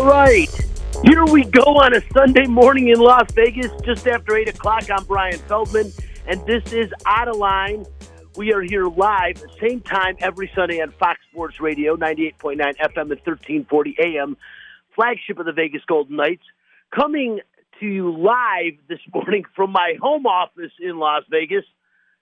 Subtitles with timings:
[0.00, 0.48] All right.
[1.04, 4.90] Here we go on a Sunday morning in Las Vegas, just after 8 o'clock.
[4.90, 5.92] I'm Brian Feldman,
[6.26, 7.84] and this is Out of Line.
[8.34, 13.20] We are here live, same time every Sunday on Fox Sports Radio, 98.9 FM and
[13.20, 14.38] 1340 AM,
[14.94, 16.44] flagship of the Vegas Golden Knights.
[16.96, 17.40] Coming
[17.80, 21.66] to you live this morning from my home office in Las Vegas.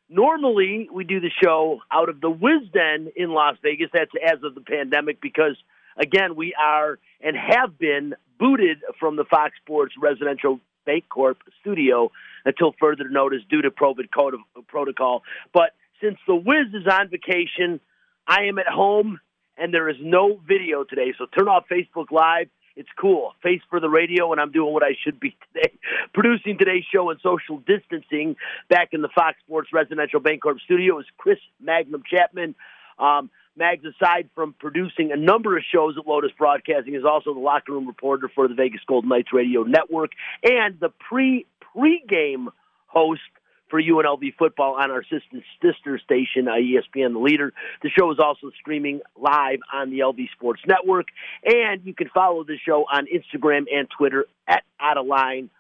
[0.09, 3.91] Normally, we do the show out of the Wisden in Las Vegas.
[3.93, 5.57] That's as of the pandemic because,
[5.99, 12.11] again, we are and have been booted from the Fox Sports Residential Bancorp studio
[12.45, 14.35] until further notice due to COVID code
[14.69, 15.23] protocol.
[15.53, 17.81] But since the Wiz is on vacation,
[18.27, 19.21] I am at home
[19.59, 21.13] and there is no video today.
[21.19, 22.49] So turn off Facebook Live.
[22.77, 23.33] It's cool.
[23.43, 25.73] Face for the radio, and I'm doing what I should be today.
[26.15, 28.37] Producing today's show and social distancing
[28.71, 32.55] back in the Fox Sports Residential Bancorp studio is Chris Magnum Chapman.
[32.99, 37.41] Um, Mags, aside from producing a number of shows at Lotus Broadcasting, is also the
[37.41, 42.49] locker room reporter for the Vegas Golden Knights Radio Network and the pre pre-game
[42.87, 43.21] host
[43.69, 47.53] for UNLV football on our sister, sister station, uh, ESPN The Leader.
[47.83, 51.09] The show is also streaming live on the LV Sports Network,
[51.45, 55.51] and you can follow the show on Instagram and Twitter at Out of Line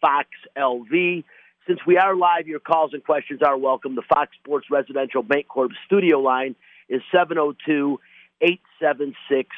[0.00, 1.24] Fox LV.
[1.66, 3.96] Since we are live, your calls and questions are welcome.
[3.96, 6.54] The Fox Sports Residential Bancorp studio line
[6.88, 7.98] is 702
[8.40, 9.48] 876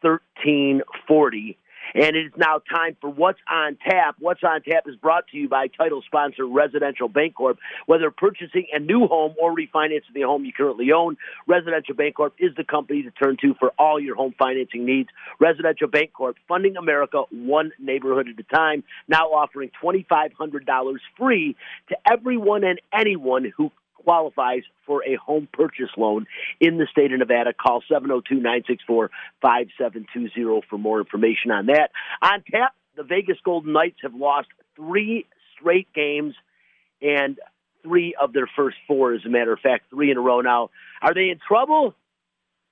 [0.00, 1.58] 1340.
[1.94, 4.16] And it is now time for What's on Tap.
[4.18, 7.58] What's on Tap is brought to you by title sponsor Residential Bancorp.
[7.86, 11.16] Whether purchasing a new home or refinancing the home you currently own,
[11.46, 15.10] Residential Bancorp is the company to turn to for all your home financing needs.
[15.38, 21.54] Residential Bancorp, funding America one neighborhood at a time, now offering $2,500 free
[21.88, 23.70] to everyone and anyone who
[24.04, 26.26] qualifies for a home purchase loan
[26.60, 27.52] in the state of Nevada.
[27.52, 29.10] Call 702 964
[29.40, 31.90] 5720 for more information on that.
[32.22, 35.26] On tap, the Vegas Golden Knights have lost three
[35.58, 36.34] straight games
[37.02, 37.38] and
[37.82, 40.70] three of their first four, as a matter of fact, three in a row now.
[41.02, 41.94] Are they in trouble?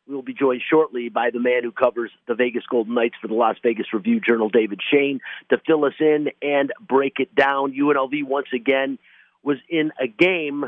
[0.09, 3.29] We will be joined shortly by the man who covers the Vegas Golden Knights for
[3.29, 5.21] the Las Vegas Review Journal, David Schoen,
[5.51, 7.73] to fill us in and break it down.
[7.73, 8.99] UNLV once again
[9.45, 10.65] was in a game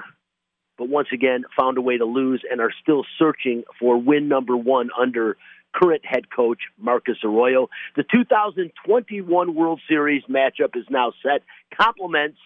[0.77, 4.57] but once again found a way to lose and are still searching for win number
[4.57, 5.37] one under
[5.75, 7.69] current head coach Marcus Arroyo.
[7.97, 11.43] The 2021 World Series matchup is now set.
[11.77, 12.39] Compliments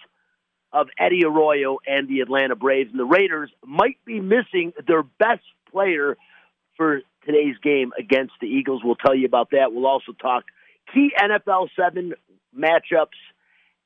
[0.73, 2.91] of Eddie Arroyo and the Atlanta Braves.
[2.91, 6.17] And the Raiders might be missing their best player
[6.77, 8.83] for today's game against the Eagles.
[8.85, 9.73] We'll tell you about that.
[9.73, 10.45] We'll also talk
[10.93, 12.15] key NFL 7
[12.57, 13.19] matchups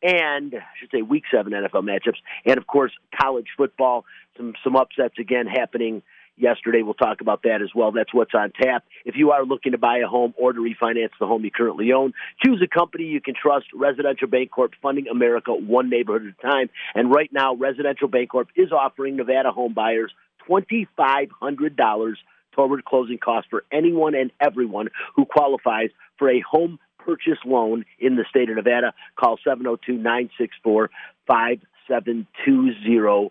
[0.03, 4.05] and I should say week seven NFL matchups, and of course college football.
[4.37, 6.03] Some some upsets again happening
[6.37, 6.83] yesterday.
[6.83, 7.93] We'll talk about that as well.
[7.93, 8.85] That's what's on tap.
[9.05, 11.93] If you are looking to buy a home or to refinance the home you currently
[11.93, 12.13] own,
[12.45, 13.67] choose a company you can trust.
[13.75, 16.71] Residential Bancorp, funding America one neighborhood at a time.
[16.95, 20.13] And right now, Residential Bancorp is offering Nevada home buyers
[20.47, 22.19] twenty five hundred dollars
[22.53, 25.89] toward closing costs for anyone and everyone who qualifies
[26.19, 28.93] for a home purchase loan in the state of Nevada.
[29.19, 30.91] Call 702 964
[31.27, 33.31] 5720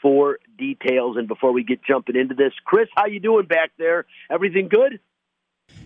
[0.00, 1.16] for details.
[1.16, 4.06] And before we get jumping into this, Chris, how you doing back there?
[4.30, 5.00] Everything good?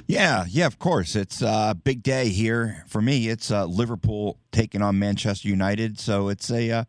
[0.09, 1.17] Yeah, yeah, of course.
[1.17, 3.29] It's a big day here for me.
[3.29, 6.85] It's uh, Liverpool taking on Manchester United, so it's a uh,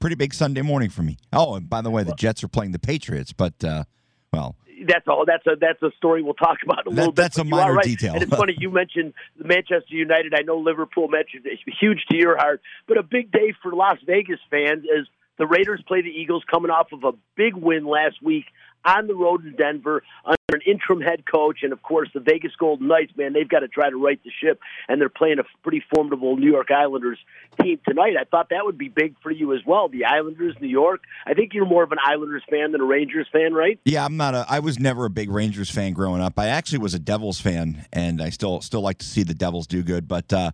[0.00, 1.16] pretty big Sunday morning for me.
[1.32, 3.84] Oh, and by the way, the Jets are playing the Patriots, but uh,
[4.32, 5.24] well, that's all.
[5.26, 7.46] That's a that's a story we'll talk about a little that, That's bit.
[7.46, 7.84] a minor right.
[7.84, 8.14] detail.
[8.14, 10.34] And it's funny you mentioned Manchester United.
[10.34, 13.98] I know Liverpool mentioned it's huge to your heart, but a big day for Las
[14.06, 15.06] Vegas fans as
[15.38, 18.44] the Raiders play the Eagles, coming off of a big win last week
[18.84, 22.52] on the road in Denver under an interim head coach, and of course the Vegas
[22.58, 23.12] Golden Knights.
[23.16, 26.36] Man, they've got to try to right the ship, and they're playing a pretty formidable
[26.36, 27.18] New York Islanders
[27.60, 28.14] team tonight.
[28.18, 29.88] I thought that would be big for you as well.
[29.88, 31.02] The Islanders, New York.
[31.26, 33.78] I think you're more of an Islanders fan than a Rangers fan, right?
[33.84, 34.46] Yeah, I'm not a.
[34.48, 36.38] I was never a big Rangers fan growing up.
[36.38, 39.66] I actually was a Devils fan, and I still still like to see the Devils
[39.66, 40.08] do good.
[40.08, 40.50] But uh,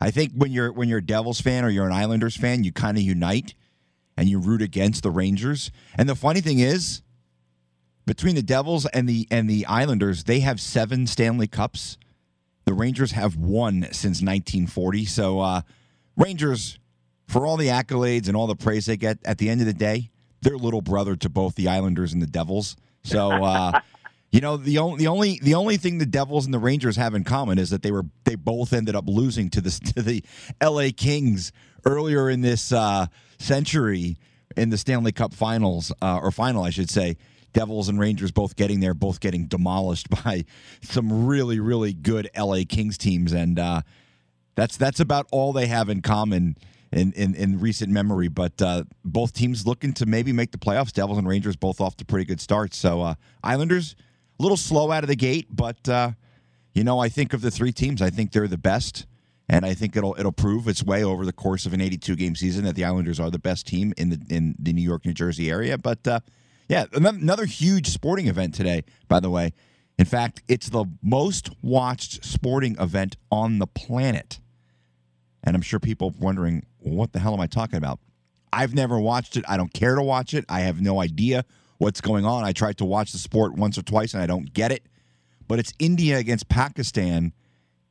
[0.00, 2.72] I think when you're when you're a Devils fan or you're an Islanders fan, you
[2.72, 3.54] kind of unite
[4.16, 5.70] and you root against the Rangers.
[5.96, 7.02] And the funny thing is
[8.06, 11.98] between the Devils and the and the Islanders, they have seven Stanley Cups.
[12.64, 15.04] The Rangers have one since 1940.
[15.04, 15.60] So uh,
[16.16, 16.78] Rangers,
[17.28, 19.74] for all the accolades and all the praise they get, at the end of the
[19.74, 20.10] day,
[20.40, 22.76] they're little brother to both the Islanders and the Devils.
[23.02, 23.30] So.
[23.42, 23.80] Uh,
[24.30, 27.14] You know the only the only the only thing the Devils and the Rangers have
[27.14, 30.24] in common is that they were they both ended up losing to the to the
[30.60, 30.90] L.A.
[30.90, 31.52] Kings
[31.84, 33.06] earlier in this uh,
[33.38, 34.16] century
[34.56, 37.16] in the Stanley Cup Finals uh, or final, I should say
[37.54, 40.44] Devils and Rangers both getting there, both getting demolished by
[40.82, 43.80] some really, really good LA Kings teams, and uh,
[44.54, 46.58] that's that's about all they have in common
[46.92, 48.28] in in, in recent memory.
[48.28, 50.92] But uh, both teams looking to maybe make the playoffs.
[50.92, 52.76] Devils and Rangers both off to pretty good starts.
[52.76, 53.96] So uh, Islanders
[54.38, 56.10] a little slow out of the gate, but uh,
[56.74, 59.06] you know I think of the three teams, I think they're the best.
[59.46, 62.34] And I think it'll it'll prove its way over the course of an 82 game
[62.34, 65.12] season that the Islanders are the best team in the in the New York New
[65.12, 65.76] Jersey area.
[65.76, 66.20] But uh,
[66.68, 69.52] yeah, another huge sporting event today, by the way.
[69.98, 74.40] In fact, it's the most watched sporting event on the planet.
[75.42, 78.00] And I'm sure people are wondering, what the hell am I talking about?
[78.52, 79.44] I've never watched it.
[79.48, 80.44] I don't care to watch it.
[80.48, 81.44] I have no idea
[81.78, 82.44] what's going on.
[82.44, 84.86] I tried to watch the sport once or twice and I don't get it.
[85.46, 87.32] But it's India against Pakistan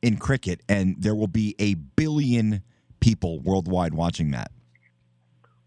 [0.02, 2.62] in cricket, and there will be a billion
[3.00, 4.50] people worldwide watching that.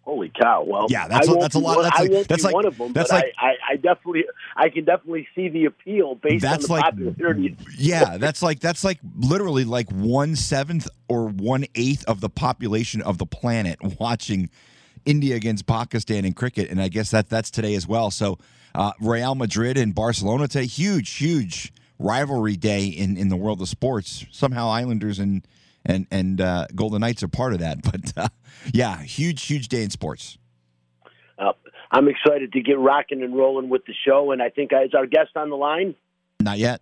[0.08, 0.64] Holy cow!
[0.66, 1.82] Well, yeah, that's a, that's a lot.
[1.82, 2.94] That's I like, won't that's be like one of them.
[2.94, 4.24] that's but like I, I, I definitely,
[4.56, 7.58] I can definitely see the appeal based that's on the like popularity.
[7.78, 13.02] yeah, that's like that's like literally like one seventh or one eighth of the population
[13.02, 14.50] of the planet watching
[15.06, 18.10] India against Pakistan in cricket, and I guess that that's today as well.
[18.10, 18.40] So
[18.74, 23.68] uh, Real Madrid and Barcelona today, huge, huge rivalry day in in the world of
[23.68, 24.26] sports.
[24.32, 25.46] Somehow Islanders and
[25.88, 27.80] and and uh, Golden Knights are part of that.
[27.88, 28.28] But uh,
[28.74, 30.38] yeah, huge huge day in sports.
[31.40, 31.54] Uh,
[31.90, 34.94] I'm excited to get rocking and rolling with the show, and I think uh, is
[34.94, 35.96] our guest on the line.
[36.42, 36.82] Not yet.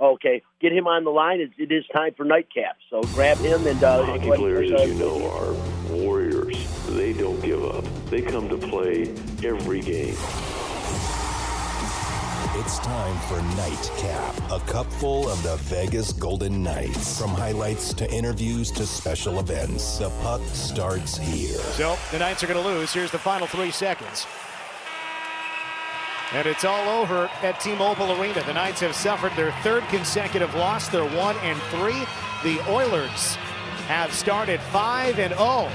[0.00, 1.40] Okay, get him on the line.
[1.40, 2.76] It, it is time for nightcap.
[2.88, 6.86] So grab him and uh, hockey players, as you know, are warriors.
[6.86, 7.84] They don't give up.
[8.06, 9.14] They come to play
[9.44, 10.16] every game.
[12.64, 17.20] It's time for Nightcap, a cupful of the Vegas Golden Knights.
[17.20, 21.58] From highlights to interviews to special events, the puck starts here.
[21.58, 22.92] So the Knights are going to lose.
[22.92, 24.28] Here's the final three seconds.
[26.32, 28.44] And it's all over at T-Mobile Arena.
[28.44, 30.86] The Knights have suffered their third consecutive loss.
[30.86, 32.06] They're one and three.
[32.44, 33.34] The Oilers
[33.88, 35.42] have started five and zero.
[35.42, 35.72] Oh.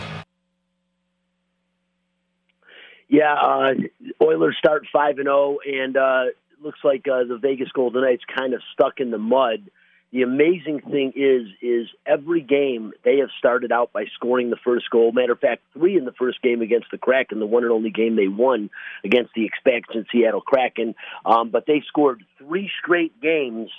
[3.09, 3.73] Yeah, uh,
[4.21, 6.25] Oilers start five and zero, oh, and uh,
[6.61, 9.69] looks like uh, the Vegas Golden Knights kind of stuck in the mud.
[10.13, 14.89] The amazing thing is, is every game they have started out by scoring the first
[14.89, 15.11] goal.
[15.11, 17.89] Matter of fact, three in the first game against the Kraken, the one and only
[17.89, 18.69] game they won
[19.03, 20.95] against the expansion Seattle Kraken.
[21.25, 23.69] Um, but they scored three straight games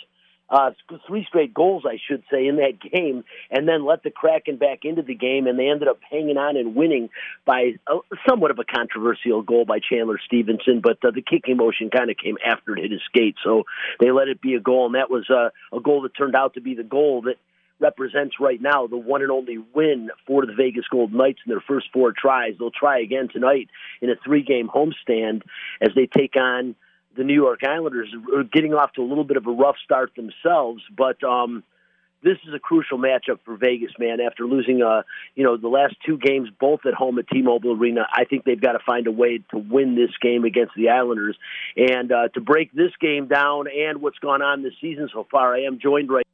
[0.51, 0.71] uh,
[1.07, 4.81] three straight goals, I should say, in that game, and then let the Kraken back
[4.85, 7.11] into the game, and they ended up hanging on and winning
[7.45, 7.95] by a,
[8.29, 12.17] somewhat of a controversial goal by Chandler Stephenson, but uh, the kicking motion kind of
[12.17, 13.65] came after it hit his skate, so
[14.01, 16.55] they let it be a goal, and that was uh, a goal that turned out
[16.55, 17.37] to be the goal that
[17.81, 21.63] represents right now the one and only win for the Vegas Golden Knights in their
[21.67, 22.55] first four tries.
[22.59, 23.69] They'll try again tonight
[24.01, 25.43] in a three-game homestand
[25.81, 26.75] as they take on
[27.19, 30.13] the New York Islanders are getting off to a little bit of a rough start
[30.15, 31.65] themselves, but um,
[32.23, 34.21] this is a crucial matchup for Vegas, man.
[34.21, 35.03] After losing, uh,
[35.35, 38.61] you know, the last two games, both at home at T-Mobile Arena, I think they've
[38.61, 41.37] got to find a way to win this game against the Islanders.
[41.77, 45.57] And uh, to break this game down and what's gone on this season so far,
[45.57, 46.27] I am joined right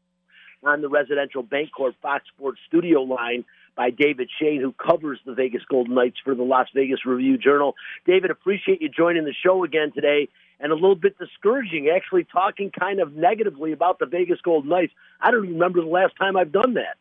[0.63, 5.63] on the Residential Bancorp Fox Sports studio line by David Schoen, who covers the Vegas
[5.69, 7.75] Golden Knights for the Las Vegas Review Journal.
[8.07, 10.29] David, appreciate you joining the show again today
[10.61, 14.93] and a little bit discouraging, actually talking kind of negatively about the Vegas Golden Knights.
[15.21, 16.97] I don't remember the last time I've done that.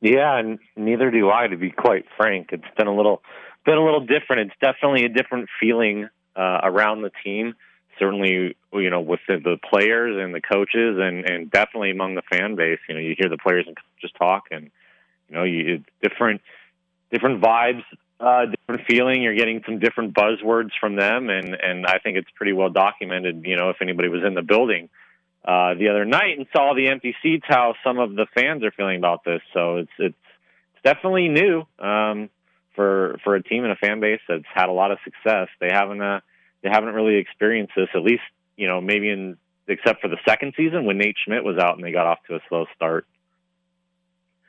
[0.00, 2.50] Yeah, and neither do I, to be quite frank.
[2.52, 3.22] It's been a little
[3.64, 4.50] been a little different.
[4.50, 7.54] It's definitely a different feeling uh, around the team.
[7.98, 12.22] Certainly, you know, with the, the players and the coaches, and and definitely among the
[12.22, 12.78] fan base.
[12.88, 13.66] You know, you hear the players
[14.00, 14.70] just talk, and
[15.28, 16.40] you know, you different
[17.10, 17.82] different vibes
[18.20, 19.22] uh, different feeling.
[19.22, 23.42] You're getting some different buzzwords from them, and and I think it's pretty well documented.
[23.44, 24.88] You know, if anybody was in the building
[25.44, 28.72] uh, the other night and saw the empty seats, how some of the fans are
[28.72, 29.40] feeling about this.
[29.54, 30.16] So it's it's
[30.74, 32.28] it's definitely new um,
[32.74, 35.48] for for a team and a fan base that's had a lot of success.
[35.60, 36.20] They haven't uh,
[36.62, 38.22] they haven't really experienced this, at least
[38.56, 39.36] you know maybe in
[39.68, 42.34] except for the second season when Nate Schmidt was out and they got off to
[42.34, 43.06] a slow start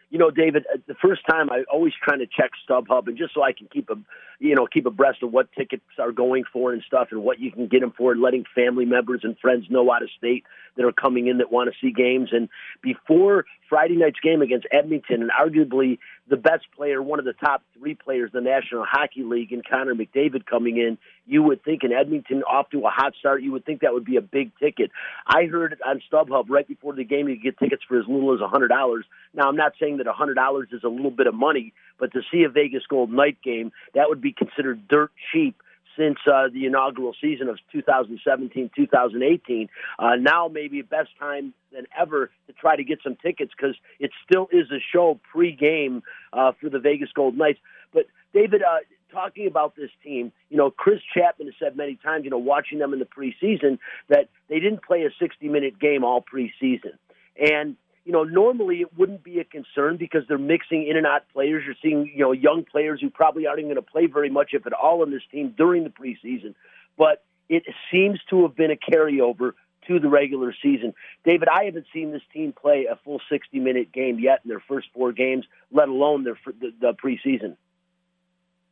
[0.10, 3.34] you know, David, uh, the first time I always trying to check StubHub, and just
[3.34, 3.96] so I can keep a,
[4.40, 7.52] you know, keep abreast of what tickets are going for and stuff, and what you
[7.52, 10.44] can get them for, and letting family members and friends know out of state
[10.78, 12.30] that are coming in that want to see games.
[12.32, 12.50] And
[12.82, 17.64] before Friday night's game against Edmonton, and arguably the best player, one of the top
[17.78, 21.84] three players in the National Hockey League, and Connor McDavid coming in, you would think
[21.84, 24.52] in Edmonton off to a hot start, you would think that would be a big
[24.60, 24.92] ticket.
[25.28, 28.34] I heard on StubHub right before the game you could get tickets for as little
[28.34, 29.06] as a hundred dollars.
[29.34, 32.14] Now I'm not saying that a hundred dollars is a little bit of money, but
[32.14, 35.62] to see a Vegas Gold Night game, that would be considered dirt cheap
[36.00, 39.70] since uh, the inaugural season of 2017 2018.
[39.98, 44.12] Uh, now, maybe best time than ever to try to get some tickets because it
[44.26, 46.02] still is a show pre-game
[46.32, 47.60] uh, for the Vegas Golden Knights.
[47.94, 48.78] But David, uh,
[49.12, 52.80] talking about this team, you know, Chris Chapman has said many times, you know, watching
[52.80, 53.78] them in the preseason
[54.08, 56.94] that they didn't play a 60-minute game all preseason,
[57.38, 57.76] and
[58.06, 61.64] you know, normally it wouldn't be a concern because they're mixing in and out players.
[61.66, 64.50] You're seeing, you know, young players who probably aren't even going to play very much,
[64.54, 66.56] if at all, in this team during the preseason.
[66.98, 69.54] But it seems to have been a carryover
[69.88, 70.94] to the regular season.
[71.26, 74.62] David, I haven't seen this team play a full 60 minute game yet in their
[74.68, 77.58] first four games, let alone their the, the preseason.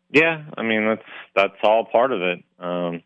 [0.10, 2.43] Yeah, I mean that's that's all part of it.
[2.60, 3.03] Um,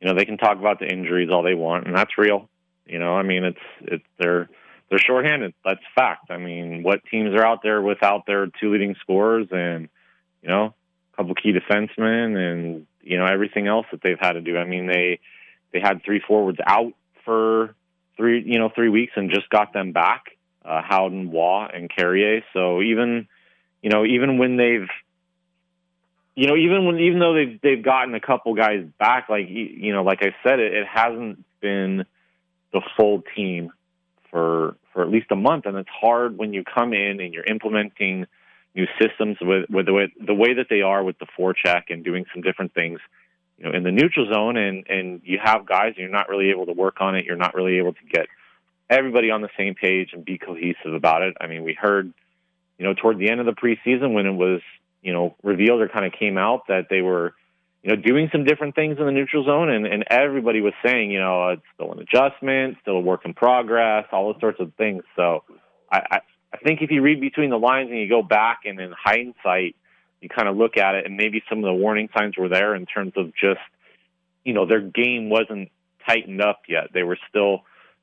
[0.00, 2.48] you know, they can talk about the injuries all they want, and that's real.
[2.86, 4.48] You know, I mean it's it's they're
[4.88, 5.54] they're shorthanded.
[5.64, 6.30] That's fact.
[6.30, 9.88] I mean, what teams are out there without their two leading scorers and
[10.42, 10.74] you know
[11.12, 14.56] a couple key defensemen and you know everything else that they've had to do.
[14.56, 15.20] I mean, they
[15.72, 16.92] they had three forwards out
[17.24, 17.74] for
[18.16, 20.36] three you know three weeks and just got them back.
[20.64, 22.42] Uh, Howden, Waugh, and Carrier.
[22.52, 23.28] So even
[23.82, 24.88] you know even when they've
[26.34, 29.92] you know even when even though they've they've gotten a couple guys back, like you
[29.92, 32.06] know like I said, it, it hasn't been
[32.72, 33.72] the full team
[34.30, 37.44] for for at least a month, and it's hard when you come in and you're
[37.44, 38.26] implementing
[38.74, 42.04] new systems with with the way the way that they are with the forecheck and
[42.04, 43.00] doing some different things,
[43.58, 46.50] you know, in the neutral zone, and and you have guys and you're not really
[46.50, 47.24] able to work on it.
[47.24, 48.26] You're not really able to get
[48.90, 51.36] everybody on the same page and be cohesive about it.
[51.40, 52.12] I mean, we heard,
[52.78, 54.60] you know, toward the end of the preseason when it was
[55.02, 57.34] you know revealed or kind of came out that they were
[57.88, 61.10] you know, doing some different things in the neutral zone, and, and everybody was saying,
[61.10, 64.74] you know, it's still an adjustment, still a work in progress, all those sorts of
[64.74, 65.04] things.
[65.16, 65.42] So
[65.90, 66.18] I, I,
[66.52, 69.74] I think if you read between the lines and you go back and in hindsight,
[70.20, 72.74] you kind of look at it, and maybe some of the warning signs were there
[72.74, 73.60] in terms of just,
[74.44, 75.70] you know, their game wasn't
[76.06, 76.88] tightened up yet.
[76.92, 77.62] They were still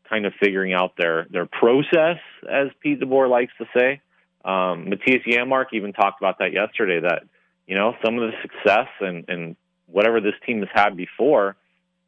[0.09, 2.17] kind of figuring out their their process,
[2.49, 4.01] as Pete DeBoer likes to say.
[4.43, 7.01] Um, Mattias Janmark even talked about that yesterday.
[7.01, 7.23] That
[7.67, 9.55] you know some of the success and and
[9.87, 11.55] whatever this team has had before,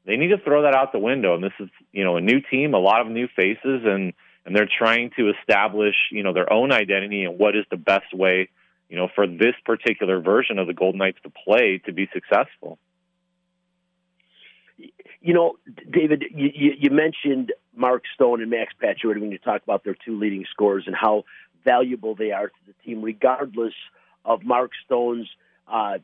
[0.06, 1.36] they need to throw that out the window.
[1.36, 4.14] And this is, you know, a new team, a lot of new faces, and
[4.46, 8.14] and they're trying to establish, you know, their own identity and what is the best
[8.14, 8.48] way,
[8.88, 12.80] you know, for this particular version of the Golden Knights to play to be successful.
[15.20, 15.58] You know,
[15.92, 20.18] David, you, you mentioned Mark Stone and Max Pacioretty when you talk about their two
[20.18, 21.26] leading scorers and how
[21.66, 23.74] valuable they are to the team, regardless
[24.24, 25.28] of Mark Stone's
[25.68, 25.98] uh,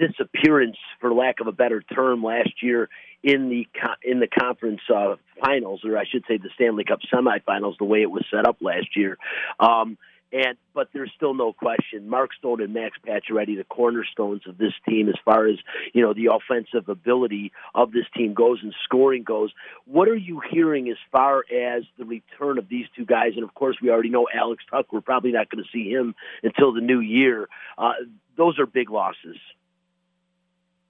[0.00, 2.88] disappearance, for lack of a better term, last year
[3.22, 3.66] in the
[4.02, 8.02] in the conference uh, finals, or I should say the Stanley Cup semifinals, the way
[8.02, 9.18] it was set up last year.
[9.58, 9.98] Um,
[10.32, 12.08] and but there's still no question.
[12.08, 15.56] Mark Stone and Max Pacioretty, the cornerstones of this team, as far as
[15.92, 19.50] you know the offensive ability of this team goes and scoring goes.
[19.86, 23.32] What are you hearing as far as the return of these two guys?
[23.34, 24.86] And of course, we already know Alex Tuch.
[24.92, 27.48] We're probably not going to see him until the new year.
[27.76, 27.94] Uh,
[28.36, 29.36] those are big losses.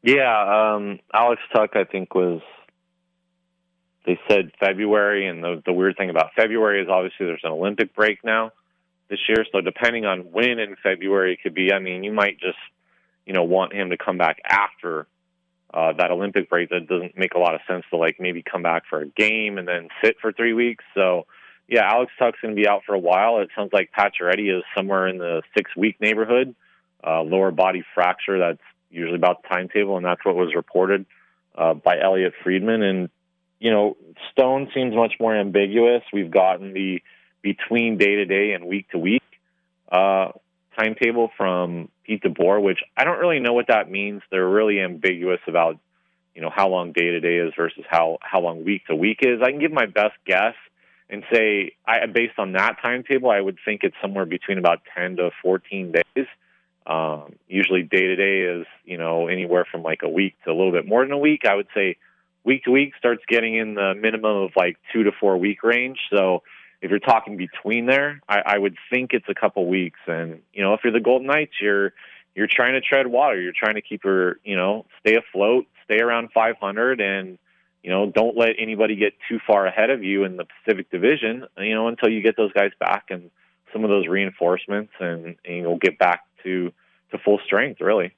[0.03, 2.41] Yeah, um, Alex Tuch, I think was.
[4.07, 7.95] They said February, and the the weird thing about February is obviously there's an Olympic
[7.95, 8.51] break now
[9.11, 9.45] this year.
[9.53, 12.59] So depending on when in February it could be, I mean, you might just
[13.27, 15.07] you know want him to come back after
[15.75, 16.71] uh, that Olympic break.
[16.71, 19.59] That doesn't make a lot of sense to like maybe come back for a game
[19.59, 20.85] and then sit for three weeks.
[20.95, 21.27] So
[21.69, 23.41] yeah, Alex Tuch's going to be out for a while.
[23.41, 26.55] It sounds like Pacioretty is somewhere in the six week neighborhood.
[27.07, 28.59] Uh, lower body fracture that's
[28.91, 31.07] usually about the timetable, and that's what was reported
[31.57, 32.83] uh, by Elliotte Friedman.
[32.83, 33.11] And
[33.59, 33.97] you know,
[34.33, 36.03] Stone seems much more ambiguous.
[36.13, 37.03] We've gotten the
[37.43, 39.23] between day to day and week to week
[39.91, 40.33] uh,
[40.79, 44.23] timetable from Pete DeBoer, which I don't really know what that means.
[44.31, 45.79] They're really ambiguous about
[46.35, 49.19] you know how long day to day is versus how how long week to week
[49.23, 49.41] is.
[49.43, 50.55] I can give my best guess
[51.09, 55.17] and say I based on that timetable, I would think it's somewhere between about ten
[55.17, 56.27] to fourteen days.
[56.87, 60.55] Um, usually day to day is, you know, anywhere from like a week to a
[60.55, 61.43] little bit more than a week.
[61.45, 61.97] I would say
[62.45, 65.99] week to week starts getting in the minimum of like two to four week range.
[66.13, 66.43] So
[66.81, 70.01] if you're talking between there, I, I would think it's a couple weeks.
[70.07, 71.93] And, you know, if you're the Golden Knights, you're,
[72.35, 73.41] you're trying to tread water.
[73.41, 77.39] You're trying to keep her, you know, stay afloat, stay around 500 and,
[77.83, 81.47] you know, don't let anybody get too far ahead of you in the Pacific Division,
[81.59, 83.31] you know, until you get those guys back and
[83.73, 86.73] some of those reinforcements and, and you'll get back to
[87.11, 88.15] to full strength, really.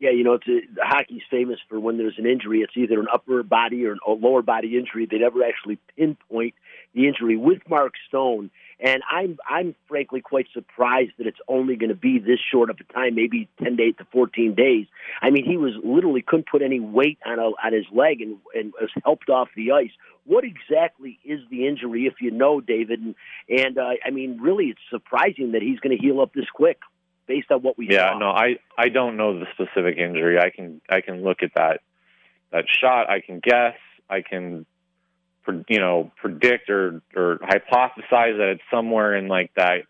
[0.00, 3.06] Yeah, you know, it's a, hockey's famous for when there's an injury, it's either an
[3.12, 5.06] upper body or a lower body injury.
[5.06, 6.54] They never actually pinpoint
[6.94, 11.90] the injury with Mark Stone, and I'm I'm frankly quite surprised that it's only going
[11.90, 14.86] to be this short of a time, maybe 10 days to 14 days.
[15.22, 18.38] I mean, he was literally couldn't put any weight on a, on his leg and
[18.54, 19.90] and was helped off the ice.
[20.24, 23.00] What exactly is the injury, if you know, David?
[23.00, 23.14] And
[23.48, 26.78] and uh, I mean, really, it's surprising that he's going to heal up this quick
[27.26, 28.18] based on what we yeah saw.
[28.18, 31.80] no i i don't know the specific injury i can i can look at that
[32.50, 33.76] that shot i can guess
[34.08, 34.66] i can
[35.68, 39.82] you know predict or or hypothesize that it's somewhere in like that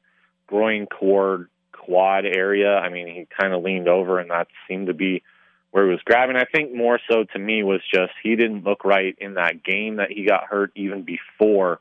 [0.46, 2.76] groin cord quad area.
[2.76, 5.22] I mean he kind of leaned over and that seemed to be
[5.70, 6.36] where he was grabbing.
[6.36, 9.96] I think more so to me was just he didn't look right in that game
[9.96, 11.80] that he got hurt even before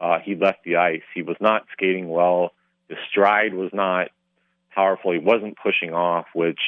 [0.00, 1.02] uh he left the ice.
[1.14, 2.52] He was not skating well.
[2.88, 4.08] His stride was not
[4.74, 5.12] powerful.
[5.12, 6.60] He wasn't pushing off, which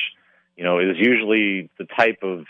[0.57, 2.47] you know is usually the type of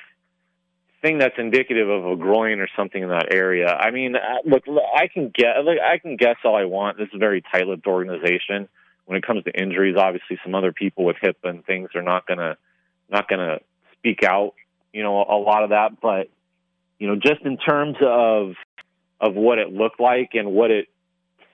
[1.05, 3.69] thing that's indicative of a groin or something in that area.
[3.69, 6.97] I mean, uh, look, I can get, look, I can guess all I want.
[6.97, 8.69] This is a very tight-lipped organization.
[9.05, 12.27] When it comes to injuries, obviously, some other people with hip and things are not
[12.27, 12.57] gonna
[13.11, 13.59] not gonna
[13.99, 14.55] speak out.
[14.95, 16.31] You know, a lot of that, but
[16.99, 18.55] you know, just in terms of
[19.21, 20.89] of what it looked like and what it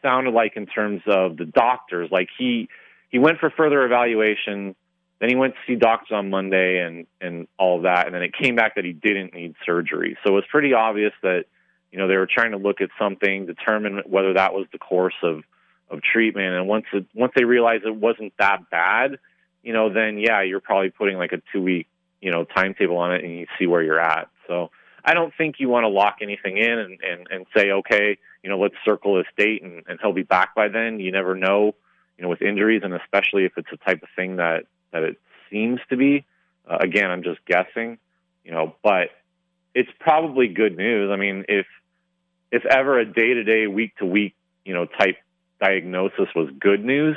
[0.01, 2.69] sounded like in terms of the doctors, like he
[3.09, 4.77] he went for further evaluation.
[5.21, 8.33] Then he went to see doctors on Monday and and all that, and then it
[8.33, 10.17] came back that he didn't need surgery.
[10.25, 11.45] So it was pretty obvious that
[11.93, 15.15] you know they were trying to look at something, determine whether that was the course
[15.23, 15.43] of
[15.91, 16.55] of treatment.
[16.55, 19.19] And once it, once they realized it wasn't that bad,
[19.63, 21.87] you know, then yeah, you're probably putting like a two week
[22.21, 24.29] you know timetable on it, and you see where you're at.
[24.47, 24.71] So
[25.05, 28.49] I don't think you want to lock anything in and and, and say okay, you
[28.49, 30.99] know, let's circle this date and, and he'll be back by then.
[30.99, 31.75] You never know
[32.21, 35.17] you know, with injuries, and especially if it's a type of thing that that it
[35.51, 36.25] seems to be.
[36.69, 37.99] Uh, again, I'm just guessing,
[38.45, 39.11] you know, but
[39.75, 41.11] it's probably good news.
[41.13, 41.67] I mean, if
[42.53, 45.17] if ever a day to day, week to week, you know, type
[45.61, 47.17] diagnosis was good news,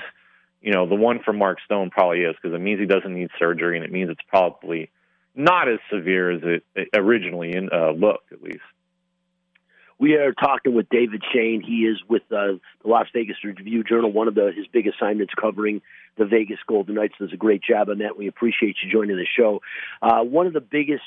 [0.64, 3.30] you know, the one for Mark Stone probably is because it means he doesn't need
[3.38, 4.90] surgery, and it means it's probably
[5.36, 8.60] not as severe as it, it originally in, uh, looked, at least.
[10.00, 11.62] We are talking with David Schoen.
[11.62, 15.34] He is with uh, the Las Vegas Review Journal, one of the, his big assignments
[15.40, 15.82] covering
[16.18, 17.16] the Vegas Golden Knights.
[17.20, 18.18] Does a great job on that.
[18.18, 19.62] We appreciate you joining the show.
[20.02, 21.04] Uh, one of the biggest,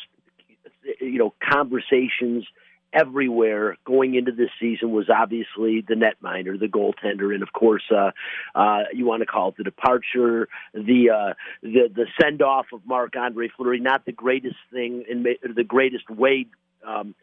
[1.00, 2.44] you know, conversations
[2.92, 8.10] everywhere going into this season was obviously the netminder, the goaltender, and of course, uh,
[8.54, 12.80] uh, you want to call it the departure, the uh, the the send off of
[12.86, 13.80] Marc Andre Fleury.
[13.80, 16.46] Not the greatest thing in the greatest way.
[16.86, 17.14] Um,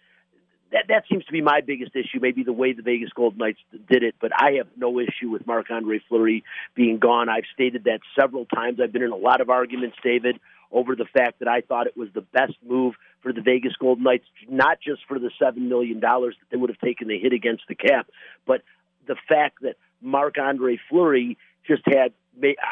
[0.74, 2.20] that that seems to be my biggest issue.
[2.20, 3.60] Maybe the way the Vegas Golden Knights
[3.90, 6.44] did it, but I have no issue with Marc Andre Fleury
[6.76, 7.30] being gone.
[7.30, 8.80] I've stated that several times.
[8.82, 10.40] I've been in a lot of arguments, David,
[10.72, 14.04] over the fact that I thought it was the best move for the Vegas Golden
[14.04, 17.34] Knights, not just for the seven million dollars that they would have taken the hit
[17.34, 18.10] against the cap,
[18.46, 18.64] but
[19.08, 22.14] the fact that Marc Andre Fleury just had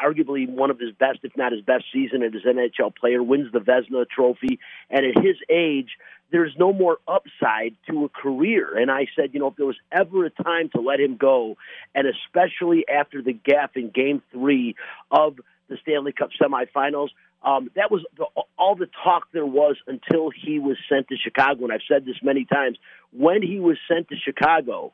[0.04, 3.52] arguably one of his best, if not his best season as an NHL player, wins
[3.52, 4.58] the Vezina Trophy,
[4.90, 5.90] and at his age,
[6.30, 8.76] there's no more upside to a career.
[8.76, 11.56] And I said, you know, if there was ever a time to let him go,
[11.94, 14.74] and especially after the gap in Game Three
[15.10, 15.36] of
[15.68, 17.08] the Stanley Cup semifinals,
[17.44, 18.26] um, that was the,
[18.58, 21.64] all the talk there was until he was sent to Chicago.
[21.64, 22.78] And I've said this many times.
[23.12, 24.92] When he was sent to Chicago,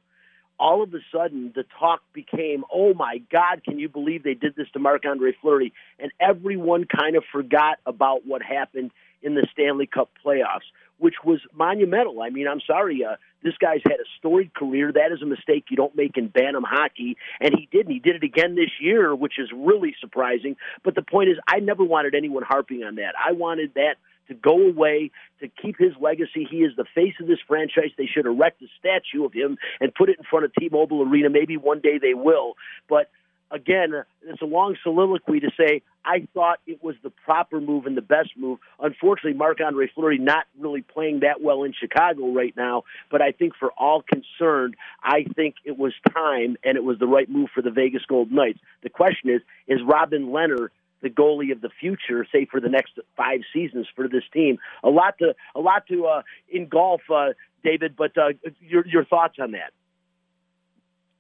[0.58, 4.56] all of a sudden the talk became, oh my God, can you believe they did
[4.56, 5.72] this to Marc Andre Fleury?
[5.98, 8.90] And everyone kind of forgot about what happened
[9.22, 10.68] in the Stanley Cup playoffs,
[10.98, 12.22] which was monumental.
[12.22, 14.92] I mean, I'm sorry, uh, this guy's had a storied career.
[14.92, 17.92] That is a mistake you don't make in Bantam hockey, and he didn't.
[17.92, 20.56] He did it again this year, which is really surprising.
[20.84, 23.14] But the point is, I never wanted anyone harping on that.
[23.16, 23.94] I wanted that
[24.28, 25.10] to go away,
[25.40, 26.46] to keep his legacy.
[26.48, 27.90] He is the face of this franchise.
[27.96, 31.30] They should erect a statue of him and put it in front of T-Mobile Arena.
[31.30, 32.54] Maybe one day they will.
[32.88, 33.10] But
[33.50, 37.96] again, it's a long soliloquy to say I thought it was the proper move and
[37.96, 38.58] the best move.
[38.80, 42.84] Unfortunately, Marc Andre Fleury not really playing that well in Chicago right now.
[43.10, 47.06] But I think for all concerned, I think it was time and it was the
[47.06, 48.58] right move for the Vegas Golden Knights.
[48.82, 50.68] The question is, is Robin Lehner
[51.00, 54.58] the goalie of the future, say for the next five seasons for this team.
[54.82, 57.28] A lot to a lot to uh, engulf, uh,
[57.62, 57.96] David.
[57.96, 58.30] But uh,
[58.60, 59.72] your your thoughts on that?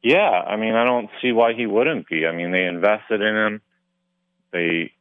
[0.02, 2.26] Yeah, I mean, I don't see why he wouldn't be.
[2.26, 3.60] I mean, they invested in him.
[4.52, 4.92] They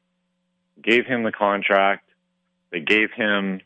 [0.81, 2.09] gave him the contract.
[2.71, 3.61] They gave him,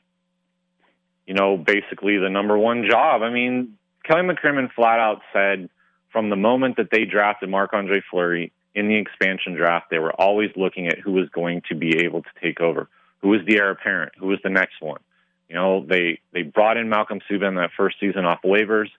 [1.25, 3.21] you know, basically the number one job.
[3.21, 5.69] I mean, Kelly McCrimmon flat out said
[6.11, 10.13] from the moment that they drafted Marc Andre Fleury in the expansion draft, they were
[10.13, 12.87] always looking at who was going to be able to take over
[13.21, 14.99] who was the heir apparent, who was the next one.
[15.47, 18.89] You know, they they brought in Malcolm Subban that first season off waivers.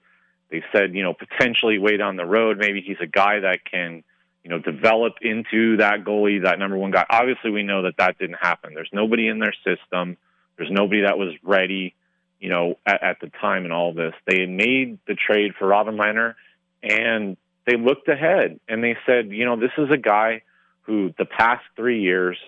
[0.50, 4.04] They said, you know, potentially way down the road, maybe he's a guy that can,
[4.44, 7.06] you know, develop into that goalie, that number one guy.
[7.08, 8.74] Obviously, we know that that didn't happen.
[8.74, 10.18] There's nobody in their system.
[10.58, 11.94] There's nobody that was ready,
[12.38, 14.12] you know, at, at the time and all this.
[14.26, 16.34] They made the trade for Robin Lehner,
[16.82, 20.42] and they looked ahead and they said, you know, this is a guy
[20.82, 22.38] who the past three years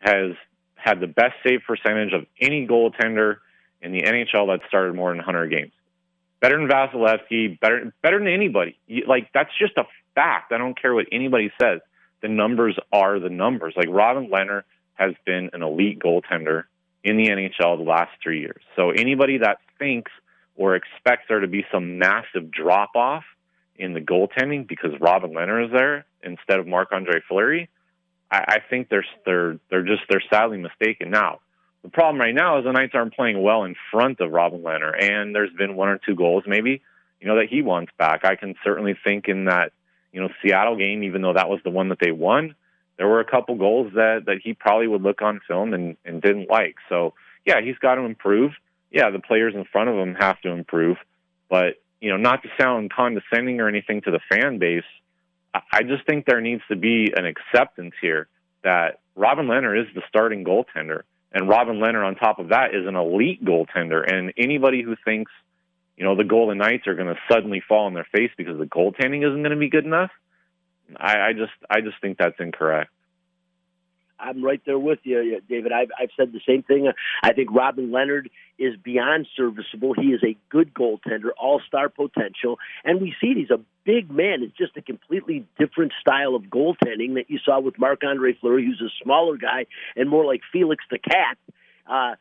[0.00, 0.32] has
[0.74, 3.36] had the best save percentage of any goaltender
[3.82, 5.72] in the NHL that started more than 100 games.
[6.40, 8.78] Better than Vasilevskiy, better better than anybody.
[9.06, 9.84] Like that's just a
[10.14, 10.52] fact.
[10.52, 11.80] I don't care what anybody says.
[12.22, 13.74] The numbers are the numbers.
[13.76, 14.62] Like Robin Lehner
[14.94, 16.64] has been an elite goaltender
[17.04, 18.62] in the NHL the last three years.
[18.76, 20.12] So anybody that thinks
[20.56, 23.24] or expects there to be some massive drop off
[23.76, 27.68] in the goaltending because Robin Lehner is there instead of Marc Andre Fleury,
[28.30, 31.10] I, I think they're they're they're just they're sadly mistaken.
[31.10, 31.40] Now,
[31.82, 34.92] the problem right now is the Knights aren't playing well in front of Robin Lehner,
[35.00, 36.82] and there's been one or two goals maybe
[37.20, 38.24] you know that he wants back.
[38.24, 39.72] I can certainly think in that
[40.12, 42.54] you know Seattle game, even though that was the one that they won,
[42.96, 46.22] there were a couple goals that that he probably would look on film and and
[46.22, 46.76] didn't like.
[46.88, 48.52] So yeah, he's got to improve.
[48.90, 50.96] Yeah, the players in front of him have to improve,
[51.48, 54.84] but you know, not to sound condescending or anything to the fan base,
[55.72, 58.28] I just think there needs to be an acceptance here
[58.62, 61.02] that Robin Lehner is the starting goaltender.
[61.32, 64.02] And Robin Lehner, on top of that, is an elite goaltender.
[64.10, 65.32] And anybody who thinks,
[65.96, 68.64] you know, the Golden Knights are going to suddenly fall on their face because the
[68.64, 70.10] goaltending isn't going to be good enough,
[70.96, 72.90] I, I just, I just think that's incorrect.
[74.20, 75.72] I'm right there with you, David.
[75.72, 76.90] I've, I've said the same thing.
[77.22, 78.22] I think Robin Lehner
[78.58, 79.94] is beyond serviceable.
[79.94, 82.58] He is a good goaltender, all star potential.
[82.84, 83.36] And we see it.
[83.38, 84.42] He's a big man.
[84.42, 88.64] It's just a completely different style of goaltending that you saw with Marc Andre Fleury,
[88.66, 91.38] who's a smaller guy and more like Felix the Cat.
[91.86, 92.14] Uh,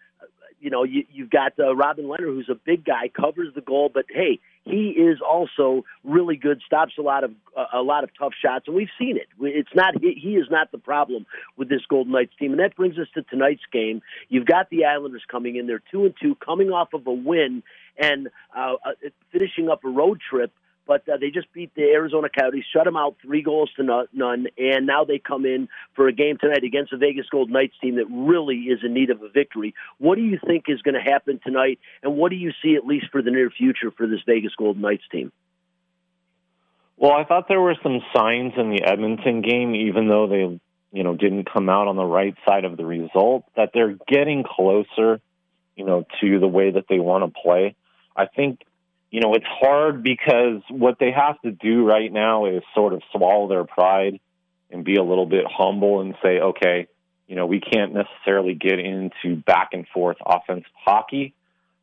[0.61, 3.89] you know, you, you've got uh, Robin Lehner, who's a big guy, covers the goal,
[3.93, 8.09] but hey, he is also really good, stops a lot of uh, a lot of
[8.17, 9.27] tough shots, and we've seen it.
[9.41, 11.25] It's not he, is not the problem
[11.57, 14.01] with this Golden Knights team, and that brings us to tonight's game.
[14.27, 17.63] You've got the Islanders coming in; they're two and two, coming off of a win
[17.97, 20.51] and uh, uh, finishing up a road trip
[20.89, 24.47] but uh, they just beat the Arizona Coyotes, shut them out three goals to none,
[24.57, 27.97] and now they come in for a game tonight against the Vegas Golden Knights team
[27.97, 29.75] that really is in need of a victory.
[29.99, 32.87] What do you think is going to happen tonight, and what do you see at
[32.87, 35.31] least for the near future for this Vegas Golden Knights team?
[36.97, 40.59] Well, I thought there were some signs in the Edmonton game, even though they,
[40.91, 44.43] you know, didn't come out on the right side of the result, that they're getting
[44.43, 45.21] closer,
[45.75, 47.75] you know, to the way that they want to play.
[48.15, 48.61] I think
[49.11, 53.01] you know, it's hard because what they have to do right now is sort of
[53.11, 54.19] swallow their pride
[54.69, 56.87] and be a little bit humble and say, okay,
[57.27, 61.33] you know, we can't necessarily get into back and forth offensive hockey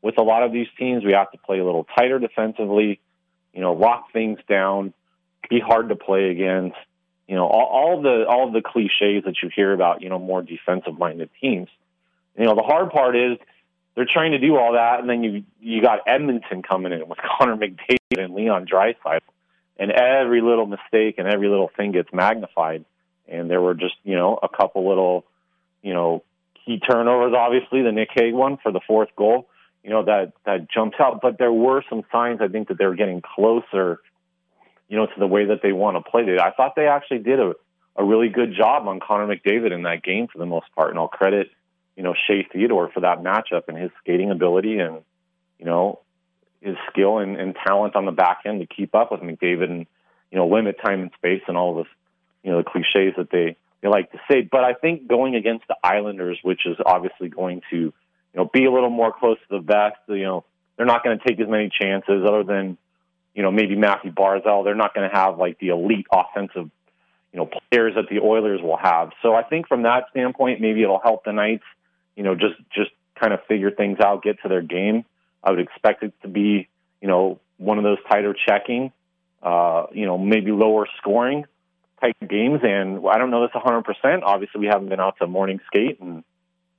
[0.02, 1.04] with a lot of these teams.
[1.04, 3.00] We have to play a little tighter defensively,
[3.52, 4.92] you know, lock things down,
[5.50, 6.76] be hard to play against.
[7.26, 10.42] You know, all, all the all the cliches that you hear about, you know, more
[10.42, 11.68] defensive minded teams.
[12.38, 13.38] You know, the hard part is
[13.96, 17.18] they're trying to do all that, and then you you got Edmonton coming in with
[17.38, 19.20] Connor McDavid and Leon Draisaitl,
[19.78, 22.85] and every little mistake and every little thing gets magnified.
[23.26, 25.24] And there were just you know a couple little
[25.82, 26.22] you know
[26.64, 29.48] key turnovers, obviously the Nick Hague one for the fourth goal,
[29.82, 31.20] you know that that jumps out.
[31.22, 34.00] But there were some signs I think that they were getting closer,
[34.88, 36.22] you know, to the way that they want to play.
[36.22, 36.38] It.
[36.38, 37.54] I thought they actually did a
[37.96, 40.98] a really good job on Connor McDavid in that game for the most part, and
[40.98, 41.48] I'll credit
[41.96, 45.02] you know Shea Theodore for that matchup and his skating ability and
[45.59, 46.00] you know
[46.61, 49.87] his skill and, and talent on the back end to keep up with McDavid and
[50.30, 51.92] you know limit time and space and all of this
[52.42, 54.42] you know the cliches that they they like to say.
[54.42, 57.92] But I think going against the Islanders, which is obviously going to you
[58.35, 60.44] know be a little more close to the vest, you know
[60.76, 62.76] they're not going to take as many chances other than
[63.35, 64.64] you know maybe Mathew Barzal.
[64.64, 66.70] They're not going to have like the elite offensive
[67.32, 69.11] you know players that the Oilers will have.
[69.22, 71.64] So I think from that standpoint, maybe it'll help the Knights
[72.16, 75.05] you know, just just kind of figure things out, get to their game.
[75.42, 76.68] I would expect it to be,
[77.00, 78.92] you know, one of those tighter checking,
[79.42, 81.44] uh, you know, maybe lower scoring
[82.00, 82.61] type games.
[82.62, 84.22] And I don't know this 100%.
[84.22, 86.24] Obviously, we haven't been out to morning skate and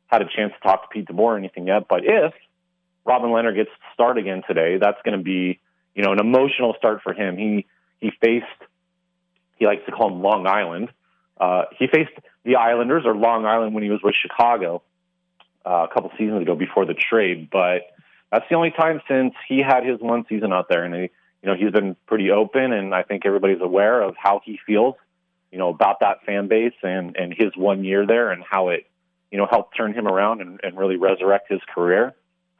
[0.08, 1.88] had a chance to talk to Pete DeBoer or anything yet.
[1.88, 2.34] But if
[3.06, 5.60] Robin Lehner gets to start again today, that's going to be,
[5.96, 7.38] you know, an emotional start for him.
[7.38, 7.66] He
[8.00, 8.46] he faced,
[9.56, 10.90] he likes to call them Long Island.
[11.40, 12.12] Uh, he faced
[12.44, 14.84] the Islanders or Long Island when he was with Chicago
[15.68, 17.50] uh, a couple seasons ago before the trade.
[17.52, 17.82] But
[18.32, 21.10] that's the only time since he had his one season out there, and he, you
[21.44, 24.96] know he's been pretty open, and I think everybody's aware of how he feels,
[25.52, 28.88] you know, about that fan base and and his one year there and how it
[29.32, 32.14] you know, helped turn him around and, and really resurrect his career.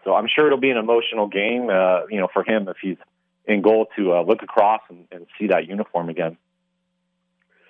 [0.04, 2.98] So I'm sure it'll be an emotional game, uh, you know, for him if he's
[3.46, 6.38] in goal to uh, look across and, and see that uniform again.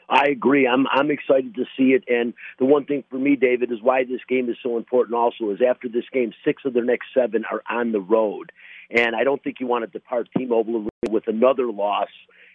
[0.09, 0.67] I agree.
[0.67, 2.03] I'm I'm excited to see it.
[2.07, 5.15] And the one thing for me, David, is why this game is so important.
[5.15, 8.51] Also, is after this game, six of their next seven are on the road,
[8.89, 12.09] and I don't think you want to depart T-Mobile with another loss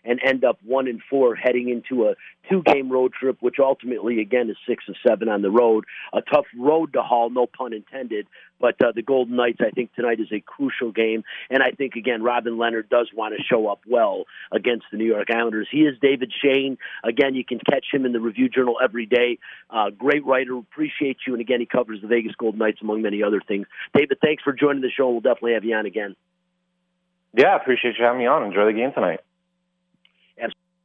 [0.04, 2.14] and end up one and four heading into a
[2.48, 5.84] two game road trip, which ultimately again is six of seven on the road.
[6.12, 8.26] A tough road to haul, no pun intended.
[8.60, 11.94] But uh, the Golden Knights, I think tonight is a crucial game, and I think
[11.96, 15.68] again Robin Lehner does want to show up well against the New York Islanders.
[15.70, 16.78] He is David Schoen.
[17.02, 19.38] Again, you can catch him in the Review Journal every day.
[19.68, 23.22] Uh, great writer, appreciate you, and again he covers the Vegas Golden Knights among many
[23.22, 23.66] other things.
[23.94, 25.10] David, thanks for joining the show.
[25.10, 26.14] We'll definitely have you on again.
[27.34, 28.44] Yeah, appreciate you having me on.
[28.44, 29.20] Enjoy the game tonight.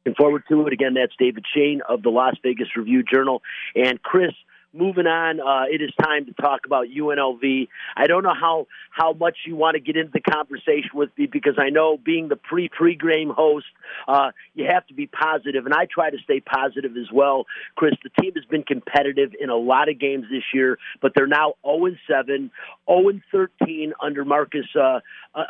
[0.04, 0.72] Looking forward to it.
[0.72, 3.42] Again, that's David Schoen of the Las Vegas Review Journal.
[3.74, 4.32] And Chris,
[4.72, 7.68] moving on, uh, it is time to talk about UNLV.
[7.96, 11.26] I don't know how how much you want to get into the conversation with me
[11.26, 13.66] because I know being the pre pre-game host,
[14.06, 17.46] uh, you have to be positive, and I try to stay positive as well.
[17.76, 21.26] Chris, the team has been competitive in a lot of games this year, but they're
[21.26, 22.50] now 0 7,
[22.88, 25.00] 0 13 under Marcus uh,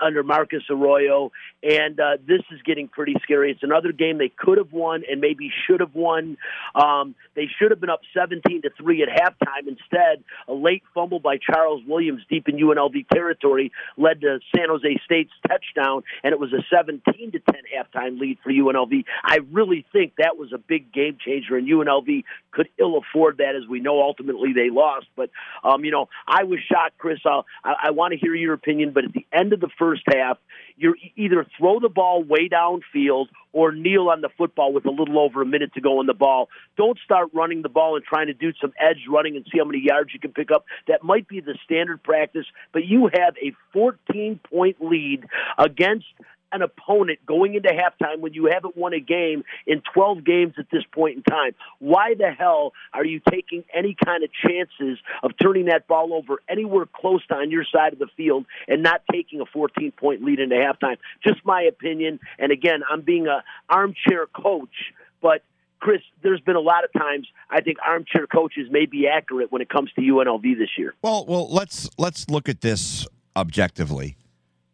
[0.00, 3.50] under Marcus Arroyo, and uh, this is getting pretty scary.
[3.50, 6.36] It's another game they could have won and maybe should have won.
[6.74, 9.68] Um, they should have been up 17 to three at halftime.
[9.68, 15.00] Instead, a late fumble by Charles Williams deep in UNLV territory led to San Jose
[15.04, 19.04] State's touchdown, and it was a 17 to 10 halftime lead for UNLV.
[19.24, 23.54] I really think that was a big game changer, and UNLV could ill afford that,
[23.56, 24.00] as we know.
[24.00, 25.30] Ultimately, they lost, but
[25.62, 27.20] um, you know, I was shocked, Chris.
[27.24, 30.02] I'll, I, I want to hear your opinion, but at the end of the first
[30.12, 30.38] half,
[30.76, 35.18] you either throw the ball way downfield or kneel on the football with a little
[35.18, 36.48] over a minute to go on the ball.
[36.76, 39.64] Don't start running the ball and trying to do some edge running and see how
[39.64, 40.64] many yards you can pick up.
[40.86, 45.24] That might be the standard practice, but you have a 14 point lead
[45.58, 46.06] against
[46.52, 50.66] an opponent going into halftime when you haven't won a game in 12 games at
[50.70, 51.52] this point in time.
[51.78, 56.40] Why the hell are you taking any kind of chances of turning that ball over
[56.48, 60.24] anywhere close to on your side of the field and not taking a 14 point
[60.24, 60.96] lead into halftime?
[61.22, 62.20] Just my opinion.
[62.38, 65.42] And again, I'm being a armchair coach, but
[65.80, 69.62] Chris, there's been a lot of times I think armchair coaches may be accurate when
[69.62, 70.94] it comes to UNLV this year.
[71.02, 73.06] Well, well, let's let's look at this
[73.36, 74.16] objectively.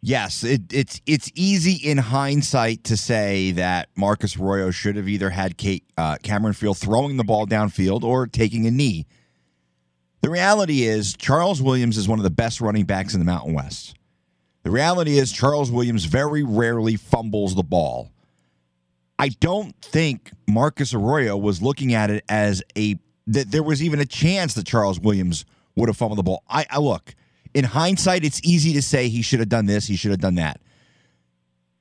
[0.07, 5.31] Yes, it, it's it's easy in hindsight to say that Marcus Arroyo should have either
[5.31, 9.07] had Kate, uh, Cameron Friel throwing the ball downfield or taking a knee.
[10.21, 13.55] The reality is Charles Williams is one of the best running backs in the Mountain
[13.55, 13.95] West.
[14.63, 18.13] The reality is Charles Williams very rarely fumbles the ball.
[19.19, 24.01] I don't think Marcus Arroyo was looking at it as a that there was even
[24.01, 26.45] a chance that Charles Williams would have fumbled the ball.
[26.47, 27.15] I, I look
[27.55, 30.35] in hindsight, it's easy to say he should have done this, he should have done
[30.35, 30.61] that.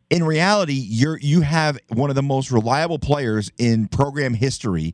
[0.09, 4.93] In reality, you're you have one of the most reliable players in program history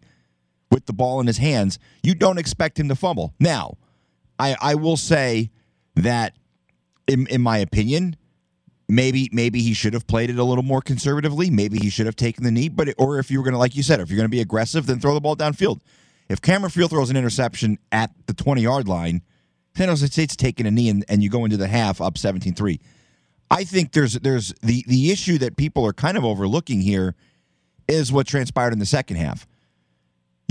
[0.72, 1.78] with the ball in his hands.
[2.02, 3.34] You don't expect him to fumble.
[3.40, 3.78] Now,
[4.38, 5.52] I, I will say
[5.96, 6.36] that
[7.08, 8.16] in, in my opinion,
[8.88, 11.50] maybe maybe he should have played it a little more conservatively.
[11.50, 12.70] Maybe he should have taken the knee.
[12.70, 14.42] But or if you were going to, like you said, if you're going to be
[14.42, 15.82] aggressive, then throw the ball downfield.
[16.30, 19.22] If Cameron Friel throws an interception at the 20 yard line,
[19.80, 22.82] San Jose State's taking a knee and, and you go into the half up 17-3.
[23.50, 27.16] I think there's there's the the issue that people are kind of overlooking here
[27.88, 29.48] is what transpired in the second half.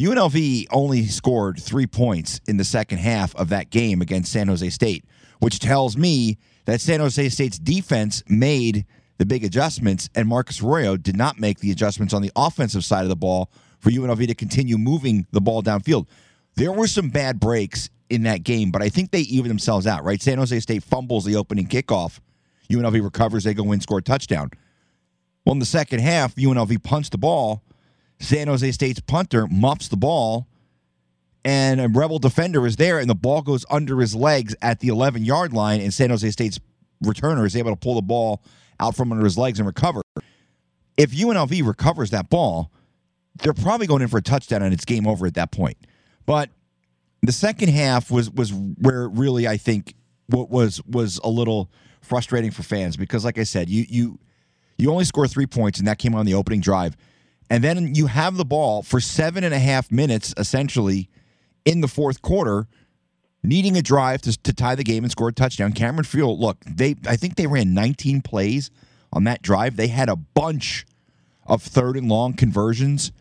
[0.01, 4.71] UNLV only scored three points in the second half of that game against San Jose
[4.71, 5.05] State,
[5.41, 8.87] which tells me that San Jose State's defense made
[9.19, 13.03] the big adjustments, and Marcus Arroyo did not make the adjustments on the offensive side
[13.03, 16.07] of the ball for UNLV to continue moving the ball downfield.
[16.57, 20.05] There were some bad breaks in that game, but I think they even themselves out,
[20.05, 20.21] right?
[20.21, 22.21] San Jose State fumbles the opening kickoff.
[22.71, 24.51] UNLV recovers, they go in, score a touchdown.
[25.45, 27.63] Well, in the second half, UNLV punts the ball.
[28.21, 30.49] San Jose State's punter muffs the ball,
[31.45, 34.89] and a rebel defender is there, and the ball goes under his legs at the
[34.89, 36.59] 11 yard line, and San Jose State's
[37.03, 38.43] returner is able to pull the ball
[38.81, 40.03] out from under his legs and recover.
[40.97, 42.73] If UNLV recovers that ball,
[43.37, 45.79] they're probably going in for a touchdown, and it's game over at that point.
[46.29, 46.51] But
[47.23, 49.95] the second half was was where really I think
[50.27, 51.71] what was was a little
[52.03, 54.19] frustrating for fans because, like I said, you you
[54.77, 56.99] you only score three points, and that came on the opening drive,
[57.49, 61.09] and then you have the ball for seven and a half minutes essentially
[61.65, 62.69] in the fourth quarter,
[63.43, 65.73] needing a drive to, to tie the game and score a touchdown.
[65.73, 68.71] Cameron Friel, look, they I think they ran 19 plays
[69.15, 69.77] on that drive.
[69.77, 70.85] They had a bunch
[71.47, 73.13] of third and long conversions.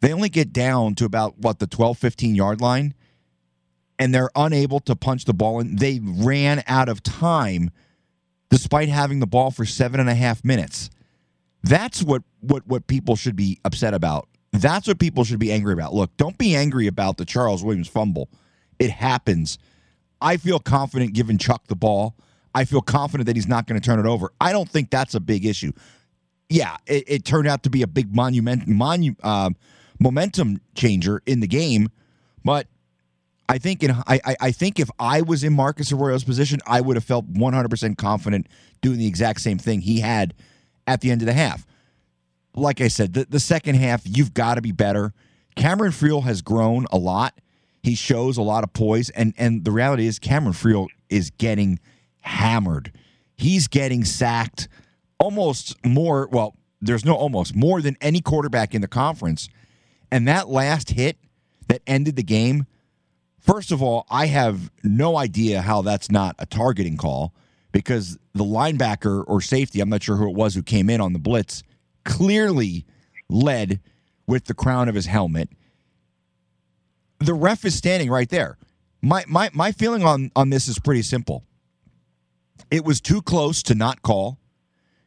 [0.00, 2.94] They only get down to about what the 12 15 yard line
[4.00, 5.76] and they're unable to punch the ball in.
[5.76, 7.70] They ran out of time
[8.48, 10.88] despite having the ball for seven and a half minutes.
[11.62, 14.26] That's what what what people should be upset about.
[14.52, 15.92] That's what people should be angry about.
[15.92, 18.30] Look, don't be angry about the Charles Williams fumble.
[18.78, 19.58] It happens.
[20.22, 22.16] I feel confident giving Chuck the ball.
[22.54, 24.32] I feel confident that he's not going to turn it over.
[24.40, 25.72] I don't think that's a big issue.
[26.48, 29.50] Yeah, it, it turned out to be a big monument monu, uh,
[30.00, 31.90] momentum changer in the game,
[32.44, 32.66] but
[33.48, 36.96] I think in I, I think if I was in Marcus Arroyo's position, I would
[36.96, 38.46] have felt 100% confident
[38.80, 40.34] doing the exact same thing he had
[40.86, 41.66] at the end of the half.
[42.54, 45.12] Like I said, the, the second half, you've got to be better.
[45.56, 47.40] Cameron Friel has grown a lot.
[47.82, 51.80] He shows a lot of poise, and and the reality is Cameron Friel is getting
[52.20, 52.92] hammered.
[53.36, 54.68] He's getting sacked
[55.18, 56.28] almost more.
[56.30, 59.48] Well, there's no almost more than any quarterback in the conference.
[60.10, 61.16] And that last hit
[61.68, 62.66] that ended the game.
[63.38, 67.32] First of all, I have no idea how that's not a targeting call
[67.72, 71.12] because the linebacker or safety, I'm not sure who it was who came in on
[71.12, 71.62] the blitz,
[72.04, 72.84] clearly
[73.28, 73.80] led
[74.26, 75.48] with the crown of his helmet.
[77.18, 78.58] The ref is standing right there.
[79.02, 81.44] My my my feeling on on this is pretty simple.
[82.70, 84.38] It was too close to not call.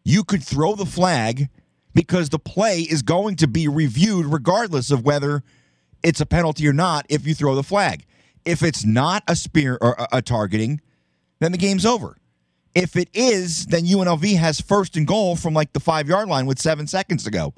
[0.04, 1.50] You could throw the flag
[1.94, 5.44] because the play is going to be reviewed regardless of whether
[6.04, 8.06] it's a penalty or not if you throw the flag.
[8.46, 10.82] If it's not a spear or a, targeting,
[11.40, 12.18] then the game's over.
[12.76, 16.46] If it is, then UNLV has first and goal from like the five yard line
[16.46, 17.54] with seven seconds to go.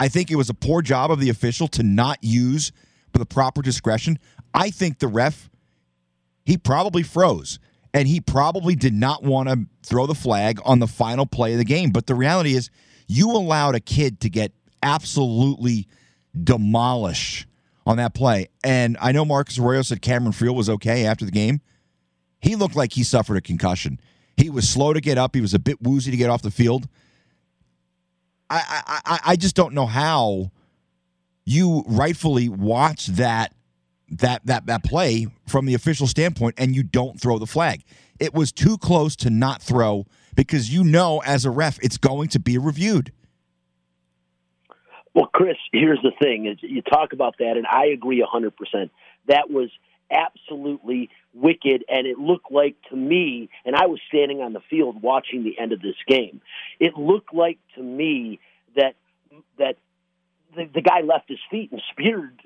[0.00, 2.72] I think it was a poor job of the official to not use
[3.12, 4.18] the proper discretion.
[4.54, 5.50] I think the ref,
[6.44, 7.58] he probably froze
[7.92, 11.58] and he probably did not want to throw the flag on the final play of
[11.58, 11.90] the game.
[11.90, 12.70] But the reality is,
[13.10, 14.52] you allowed a kid to get
[14.84, 15.88] absolutely
[16.44, 17.44] demolished
[17.84, 18.46] on that play.
[18.62, 21.60] And I know Marcus Arroyo said Cameron Friel was okay after the game.
[22.40, 23.98] He looked like he suffered a concussion.
[24.36, 25.34] He was slow to get up.
[25.34, 26.86] He was a bit woozy to get off the field.
[28.48, 30.52] I I, I just don't know how
[31.44, 33.52] you rightfully watch that
[34.08, 37.82] that that that play from the official standpoint and you don't throw the flag.
[38.20, 40.06] It was too close to not throw
[40.40, 43.12] because you know as a ref it's going to be reviewed.
[45.14, 48.90] Well, Chris, here's the thing: you talk about that, and I agree hundred percent.
[49.26, 49.68] That was
[50.10, 55.02] absolutely wicked, and it looked like to me, and I was standing on the field
[55.02, 56.40] watching the end of this game.
[56.78, 58.40] It looked like to me
[58.76, 58.94] that
[59.58, 59.76] that
[60.56, 62.40] the, the guy left his feet and speared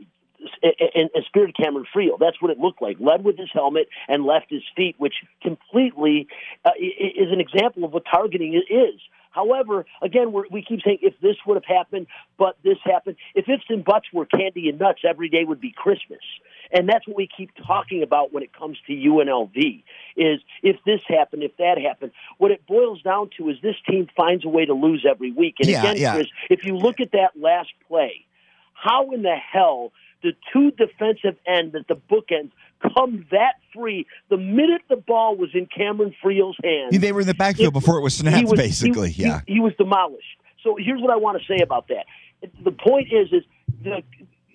[0.95, 2.19] and, and speared Cameron Friel.
[2.19, 2.97] That's what it looked like.
[3.01, 6.27] Led with his helmet and left his feet, which completely
[6.65, 9.01] uh, is an example of what targeting is.
[9.31, 12.07] However, again, we're, we keep saying if this would have happened,
[12.39, 13.17] but this happened.
[13.35, 16.21] If ifs and buts were candy and nuts, every day would be Christmas.
[16.73, 19.83] And that's what we keep talking about when it comes to UNLV
[20.17, 22.13] is if this happened, if that happened.
[22.39, 25.57] What it boils down to is this team finds a way to lose every week.
[25.59, 26.15] And Yeah, again, yeah.
[26.15, 28.25] Chris, if you look at that last play,
[28.73, 29.93] how in the hell
[30.25, 32.51] the two defensive ends at the bookends
[32.83, 36.99] come that free the minute the ball was in Cameron Friel's hands?
[36.99, 39.11] They were in the backfield It- before it was snapped, was- basically.
[39.11, 39.43] he- yeah.
[39.47, 40.27] he, he was demolished.
[40.65, 42.07] So here's what I want to say about that.
[42.65, 43.45] The point is, is
[43.83, 44.03] the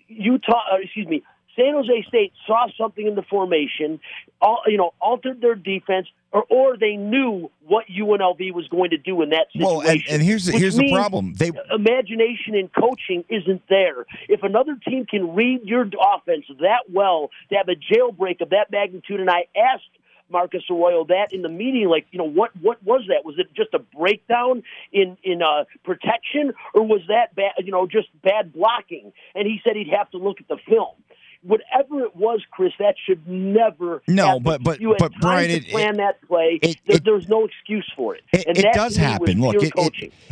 [0.07, 1.23] Utah, uh, excuse me,
[1.59, 3.99] San Jose State saw something in the formation,
[4.41, 8.97] all, you know, altered their defense, or or they knew what UNLV was going to
[8.97, 9.77] do in that situation.
[9.77, 11.33] Well, and, and here's here's the problem.
[11.33, 14.05] They imagination in coaching isn't there.
[14.27, 18.71] If another team can read your offense that well to have a jailbreak of that
[18.71, 19.89] magnitude, and I asked
[20.29, 23.25] Marcus Arroyo that in the meeting, like you know, what what was that?
[23.25, 27.53] Was it just a breakdown in in uh, protection, or was that bad?
[27.59, 29.11] You know, just bad blocking?
[29.35, 30.95] And he said he'd have to look at the film.
[31.41, 34.01] Whatever it was, Chris, that should never.
[34.07, 34.43] No, happen.
[34.43, 36.59] but- but- you had but, time Brian, to it- plan that play.
[36.61, 38.23] it- it- there's no excuse for it.
[38.33, 39.41] It, and it does to me was happen.
[39.41, 39.73] Look, it,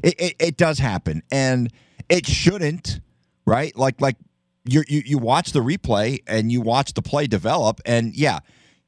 [0.04, 1.72] it, it, it does happen, and
[2.10, 3.00] it shouldn't,
[3.46, 3.74] right?
[3.78, 4.18] Like like
[4.66, 8.40] you you you watch the replay and you watch the play develop, and yeah,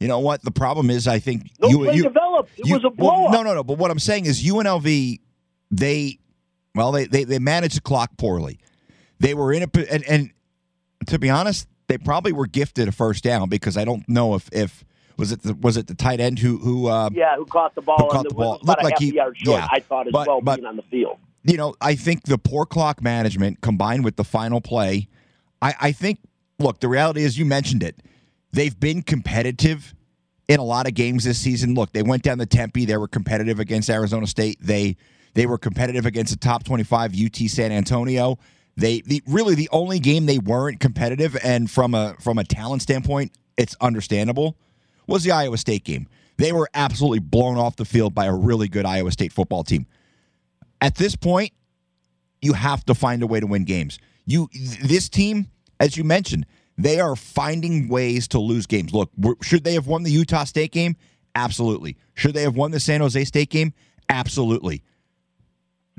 [0.02, 1.08] you know what the problem is.
[1.08, 2.52] I think no you, play you, developed.
[2.58, 3.64] It you- was a well, no, no, no.
[3.64, 5.20] But what I'm saying is UNLV,
[5.72, 6.20] they
[6.76, 8.60] well they they, they managed the clock poorly.
[9.22, 10.32] They were in a and and
[11.08, 14.48] to be honest, they probably were gifted a first down because I don't know if
[14.54, 14.86] if
[15.18, 17.82] was it the, was it the tight end who who uh, Yeah, who caught the
[17.82, 17.98] ball?
[17.98, 18.60] Who caught the the ball.
[18.64, 19.36] Looked like he- short.
[19.44, 19.68] yeah.
[19.70, 21.18] I thought as But- well but- being on the field.
[21.44, 25.08] you know, I think the poor clock management combined with the final play,
[25.62, 26.20] I, I think,
[26.60, 27.98] look, the reality is you mentioned it.
[28.54, 29.94] They've been competitive
[30.48, 31.74] in a lot of games this season.
[31.76, 32.86] Look, they went down to Tempe.
[32.86, 34.58] They were competitive against Arizona State.
[34.62, 34.96] They
[35.36, 38.38] they were competitive against the top 25 UT San Antonio.
[38.80, 42.82] They the, really the only game they weren't competitive and from a from a talent
[42.82, 44.58] standpoint, it's understandable,
[45.08, 46.08] was the Iowa State game.
[46.38, 49.86] They were absolutely blown off the field by a really good Iowa State football team.
[50.80, 51.52] At this point,
[52.42, 54.00] you have to find a way to win games.
[54.26, 54.48] You
[54.82, 55.48] this team,
[55.80, 56.46] as you mentioned,
[56.78, 58.94] they are finding ways to lose games.
[58.94, 59.12] Look,
[59.44, 60.96] should they have won the Utah State game?
[61.36, 61.98] Absolutely.
[62.14, 63.74] Should they have won the San Jose State game?
[64.10, 64.84] Absolutely.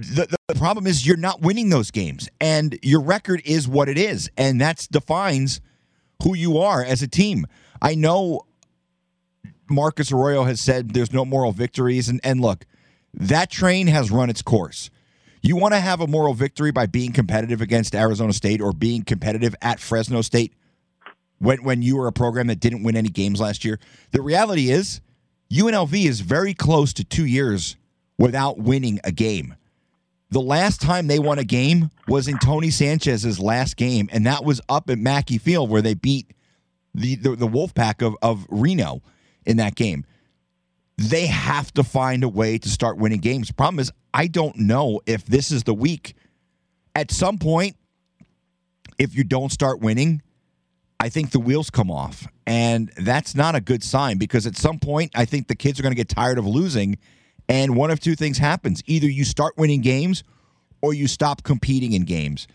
[0.00, 3.98] The, the problem is you're not winning those games, and your record is what it
[3.98, 5.60] is, and that defines
[6.22, 7.46] who you are as a team.
[7.82, 8.46] I know
[9.68, 12.64] Marcus Arroyo has said there's no moral victories, and, and look,
[13.12, 14.90] that train has run its course.
[15.42, 19.02] You want to have a moral victory by being competitive against Arizona State or being
[19.02, 20.54] competitive at Fresno State
[21.38, 23.78] when when you were a program that didn't win any games last year.
[24.12, 25.00] The reality is
[25.50, 27.76] UNLV is very close to 2 years
[28.18, 29.56] without winning a game.
[30.30, 34.44] The last time they won a game was in Tony Sanchez's last game, and that
[34.44, 36.32] was up at Mackay Field where they beat
[36.94, 39.02] the the, the Wolfpack of, of Reno
[39.44, 40.04] in that game.
[40.96, 43.50] They have to find a way to start winning games.
[43.50, 46.14] Problem is, I don't know if this is the week.
[46.94, 47.76] At some point,
[48.98, 50.22] if you don't start winning,
[51.00, 52.28] I think the wheels come off.
[52.46, 55.82] And that's not a good sign because at some point, I think the kids are
[55.82, 56.98] going to get tired of losing.
[57.50, 60.22] And one of two things happens either you start winning games
[60.80, 62.46] or you stop competing in games.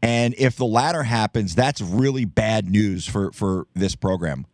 [0.00, 4.46] And if the latter happens, that's really bad news for, for this program.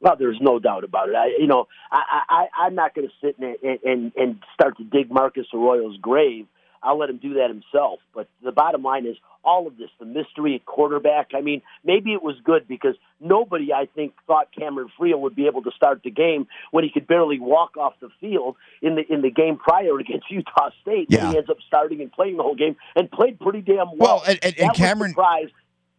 [0.00, 1.14] Well, there's no doubt about it.
[1.14, 4.84] I, you know, I, I, I'm not going to sit and, and and start to
[4.84, 6.46] dig Marcus Arroyo's grave
[6.82, 8.00] I'll let him do that himself.
[8.14, 11.30] But the bottom line is all of this, the mystery at quarterback.
[11.34, 15.46] I mean, maybe it was good because nobody, I think, thought Cameron Friel would be
[15.46, 19.12] able to start the game when he could barely walk off the field in the
[19.12, 21.06] in the game prior against Utah State.
[21.08, 21.20] Yeah.
[21.20, 23.96] And he ends up starting and playing the whole game and played pretty damn well.
[23.98, 25.14] Well, and, and, and Cameron.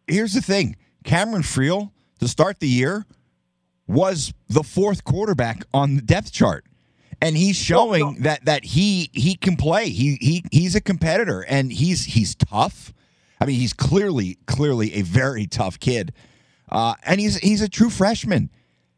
[0.06, 1.90] Here's the thing: Cameron Friel
[2.20, 3.06] to start the year
[3.86, 6.64] was the fourth quarterback on the depth chart
[7.22, 8.20] and he's showing no, no.
[8.20, 9.88] that that he he can play.
[9.88, 12.92] He he he's a competitor, and he's he's tough.
[13.42, 16.12] I mean, he's clearly clearly a very tough kid,
[16.70, 18.50] uh, and he's he's a true freshman.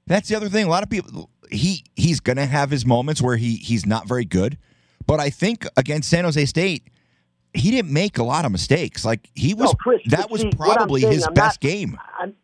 [0.07, 0.67] That's the other thing.
[0.67, 4.07] A lot of people he he's going to have his moments where he he's not
[4.07, 4.59] very good,
[5.07, 6.89] but I think against San Jose State,
[7.55, 9.03] he didn't make a lot of mistakes.
[9.03, 11.99] Like he was no, Chris, that was see, probably saying, his I'm best not, game.
[12.21, 12.35] I'm,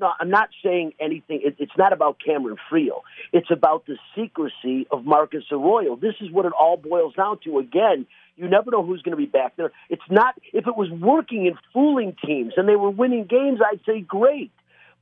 [0.00, 1.40] no, I'm not saying anything.
[1.42, 3.00] It, it's not about Cameron Friel.
[3.32, 5.96] It's about the secrecy of Marcus Arroyo.
[5.96, 7.58] This is what it all boils down to.
[7.58, 8.06] Again,
[8.36, 9.72] you never know who's going to be back there.
[9.88, 13.80] It's not if it was working and fooling teams and they were winning games, I'd
[13.86, 14.52] say great.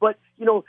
[0.01, 0.65] But you know,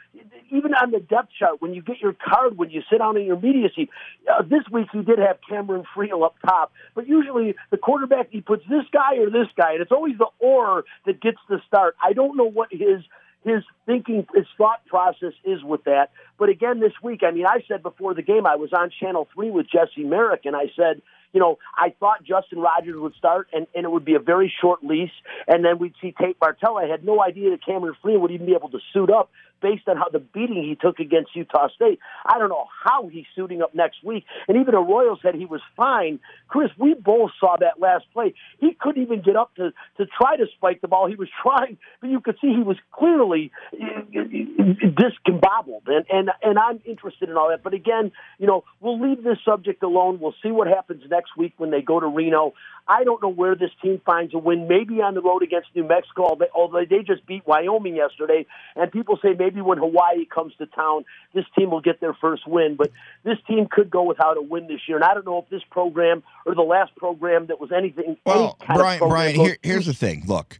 [0.51, 3.25] even on the depth chart, when you get your card, when you sit down in
[3.25, 3.89] your media seat,
[4.31, 8.41] uh, this week he did have Cameron Friel up top, but usually the quarterback he
[8.41, 11.95] puts this guy or this guy, and it's always the or that gets the start.
[12.03, 13.01] I don't know what his
[13.43, 16.09] his thinking, his thought process is with that.
[16.39, 19.27] But again, this week, I mean, I said before the game, I was on Channel
[19.35, 21.01] 3 with Jesse Merrick, and I said,
[21.35, 24.51] you know, I thought Justin Rogers would start and, and it would be a very
[24.61, 25.11] short lease,
[25.47, 26.77] and then we'd see Tate Martell.
[26.77, 29.29] I had no idea that Cameron Friel would even be able to suit up
[29.65, 31.97] based on how the beating he took against Utah State.
[32.23, 34.23] I don't know how he's suiting up next week.
[34.47, 36.19] And even Arroyo said he was fine.
[36.47, 38.35] Chris, we both saw that last play.
[38.59, 41.07] He couldn't even get up to, to try to spike the ball.
[41.07, 45.87] He was trying, but you could see he was clearly discombobbled.
[45.87, 47.63] And, and, and I'm interested in all that.
[47.63, 50.19] But again, you know, we'll leave this subject alone.
[50.19, 52.53] We'll see what happens next week when they go to Reno.
[52.87, 54.67] I don't know where this team finds a win.
[54.67, 58.45] Maybe on the road against New Mexico, although they just beat Wyoming yesterday.
[58.75, 62.47] And people say maybe when Hawaii comes to town, this team will get their first
[62.47, 62.75] win.
[62.75, 62.91] But
[63.23, 64.97] this team could go without a win this year.
[64.97, 68.17] And I don't know if this program or the last program that was anything.
[68.23, 70.23] Well, any Brian, Brian, here, here's the thing.
[70.27, 70.59] Look,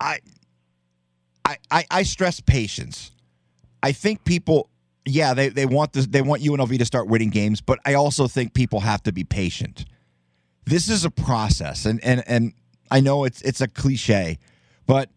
[0.00, 0.20] I,
[1.44, 3.10] I, I, I stress patience.
[3.82, 4.70] I think people
[5.08, 8.26] yeah, they, they want this, they want UNLV to start winning games, but I also
[8.26, 9.84] think people have to be patient
[10.66, 12.52] this is a process, and and and
[12.90, 14.38] I know it's it's a cliche,
[14.86, 15.08] but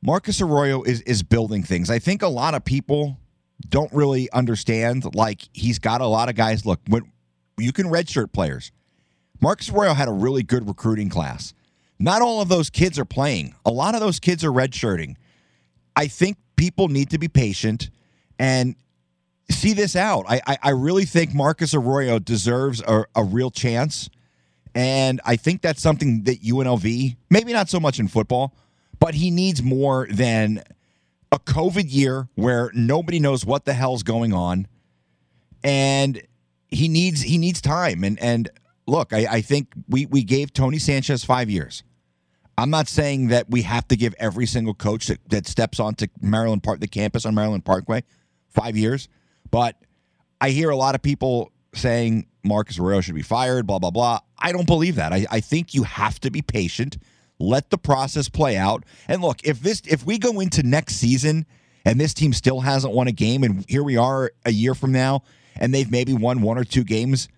[0.00, 1.90] Marcus Arroyo is is building things.
[1.90, 3.18] I think a lot of people
[3.68, 5.14] don't really understand.
[5.14, 6.64] Like he's got a lot of guys.
[6.64, 7.10] Look, when
[7.58, 8.72] you can redshirt players.
[9.40, 11.54] Marcus Arroyo had a really good recruiting class.
[11.98, 13.54] Not all of those kids are playing.
[13.64, 15.16] A lot of those kids are redshirting.
[15.96, 17.90] I think people need to be patient
[18.38, 18.76] and
[19.50, 20.24] see this out.
[20.28, 24.08] I, I, I really think Marcus Arroyo deserves a, a real chance
[24.74, 28.54] and I think that's something that UNLV, maybe not so much in football,
[28.98, 30.62] but he needs more than
[31.30, 34.66] a COVID year where nobody knows what the hell's going on.
[35.62, 36.22] And
[36.68, 38.04] he needs he needs time.
[38.04, 38.50] And and
[38.86, 41.82] look, I, I think we, we gave Tony Sanchez five years.
[42.56, 46.08] I'm not saying that we have to give every single coach that, that steps onto
[46.20, 48.02] Maryland Park, the campus on Maryland Parkway,
[48.48, 49.08] five years.
[49.50, 49.76] But
[50.40, 54.20] I hear a lot of people saying Marcus Arroyo should be fired, blah, blah, blah.
[54.38, 55.12] I don't believe that.
[55.12, 56.98] I, I think you have to be patient,
[57.38, 58.84] let the process play out.
[59.06, 61.46] And look, if this if we go into next season
[61.84, 64.92] and this team still hasn't won a game, and here we are a year from
[64.92, 65.22] now,
[65.56, 67.28] and they've maybe won one or two games,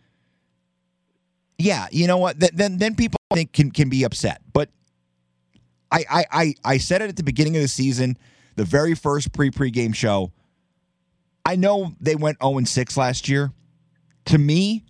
[1.58, 2.40] yeah, you know what?
[2.40, 4.40] Then then people think can can be upset.
[4.52, 4.70] But
[5.90, 8.16] I I I, I said it at the beginning of the season,
[8.56, 10.32] the very first pre pregame show.
[11.44, 13.52] I know they went 0 6 last year.
[14.26, 14.84] To me,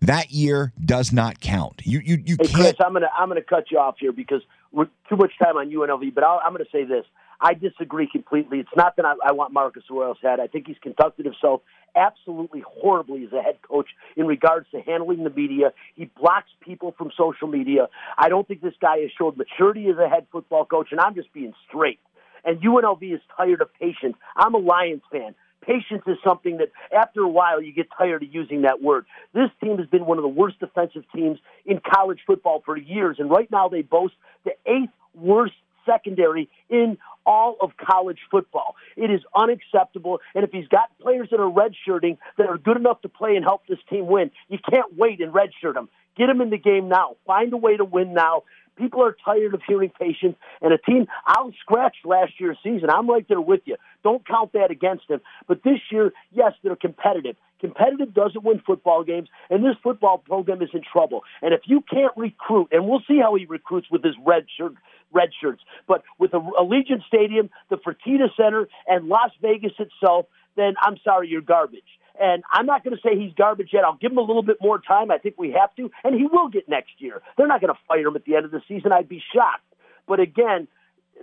[0.00, 1.82] that year does not count.
[1.84, 2.54] You you you hey, can't.
[2.54, 4.42] Chris, I'm gonna I'm gonna cut you off here because
[4.72, 6.14] we're too much time on UNLV.
[6.14, 7.04] But i am gonna say this:
[7.40, 8.60] I disagree completely.
[8.60, 10.40] It's not that I, I want Marcus Arroyo's head.
[10.40, 11.62] I think he's conducted himself
[11.96, 15.72] absolutely horribly as a head coach in regards to handling the media.
[15.94, 17.88] He blocks people from social media.
[18.16, 21.14] I don't think this guy has showed maturity as a head football coach, and I'm
[21.14, 21.98] just being straight.
[22.44, 24.16] And UNLV is tired of patience.
[24.36, 25.34] I'm a Lions fan.
[25.60, 29.06] Patience is something that after a while you get tired of using that word.
[29.34, 33.16] This team has been one of the worst defensive teams in college football for years,
[33.18, 35.54] and right now they boast the eighth worst
[35.88, 38.76] secondary in all of college football.
[38.96, 40.20] It is unacceptable.
[40.34, 43.44] And if he's got players that are redshirting that are good enough to play and
[43.44, 45.88] help this team win, you can't wait and redshirt them.
[46.16, 47.16] Get them in the game now.
[47.26, 48.42] Find a way to win now.
[48.76, 50.36] People are tired of hearing patience.
[50.62, 52.90] And a team, I'll scratch last year's season.
[52.90, 53.76] I'm right there with you.
[54.04, 55.20] Don't count that against them.
[55.46, 57.36] But this year, yes, they're competitive.
[57.60, 61.24] Competitive doesn't win football games, and this football program is in trouble.
[61.42, 64.74] And if you can't recruit, and we'll see how he recruits with his red shirt,
[65.12, 70.74] red shirts, but with a Allegiant Stadium, the Fertitta Center, and Las Vegas itself, then
[70.80, 71.82] I'm sorry, you're garbage.
[72.20, 73.84] And I'm not going to say he's garbage yet.
[73.84, 75.10] I'll give him a little bit more time.
[75.10, 77.22] I think we have to, and he will get next year.
[77.36, 78.92] They're not going to fire him at the end of the season.
[78.92, 79.62] I'd be shocked.
[80.08, 80.66] But again,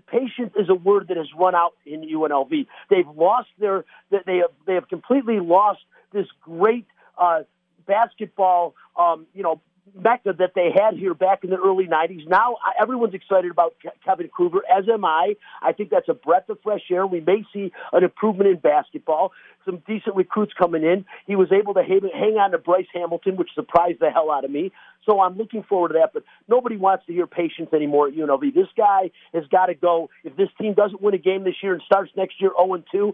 [0.08, 2.68] patience is a word that has run out in UNLV.
[2.90, 5.80] They've lost their they have they have completely lost
[6.14, 6.86] this great
[7.18, 7.44] uh,
[7.86, 9.62] basketball um, you know
[9.94, 12.28] mecca that they had here back in the early 90s.
[12.28, 15.36] Now everyone's excited about Kevin Kruger, as am I.
[15.62, 17.06] I think that's a breath of fresh air.
[17.06, 19.32] We may see an improvement in basketball.
[19.66, 21.06] Some decent recruits coming in.
[21.28, 24.52] He was able to hang on to Bryce Hamilton, which surprised the hell out of
[24.52, 24.72] me.
[25.06, 26.12] So I'm looking forward to that.
[26.14, 28.54] But nobody wants to hear patience anymore at UNLV.
[28.54, 30.10] This guy has got to go.
[30.24, 33.14] If this team doesn't win a game this year and starts next year 0 2,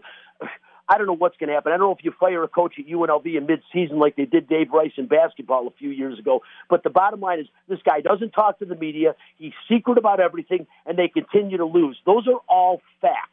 [0.92, 1.72] I don't know what's going to happen.
[1.72, 4.46] I don't know if you fire a coach at UNLV in midseason like they did
[4.46, 6.42] Dave Rice in basketball a few years ago.
[6.68, 9.14] But the bottom line is this guy doesn't talk to the media.
[9.38, 11.96] He's secret about everything, and they continue to lose.
[12.04, 13.30] Those are all facts.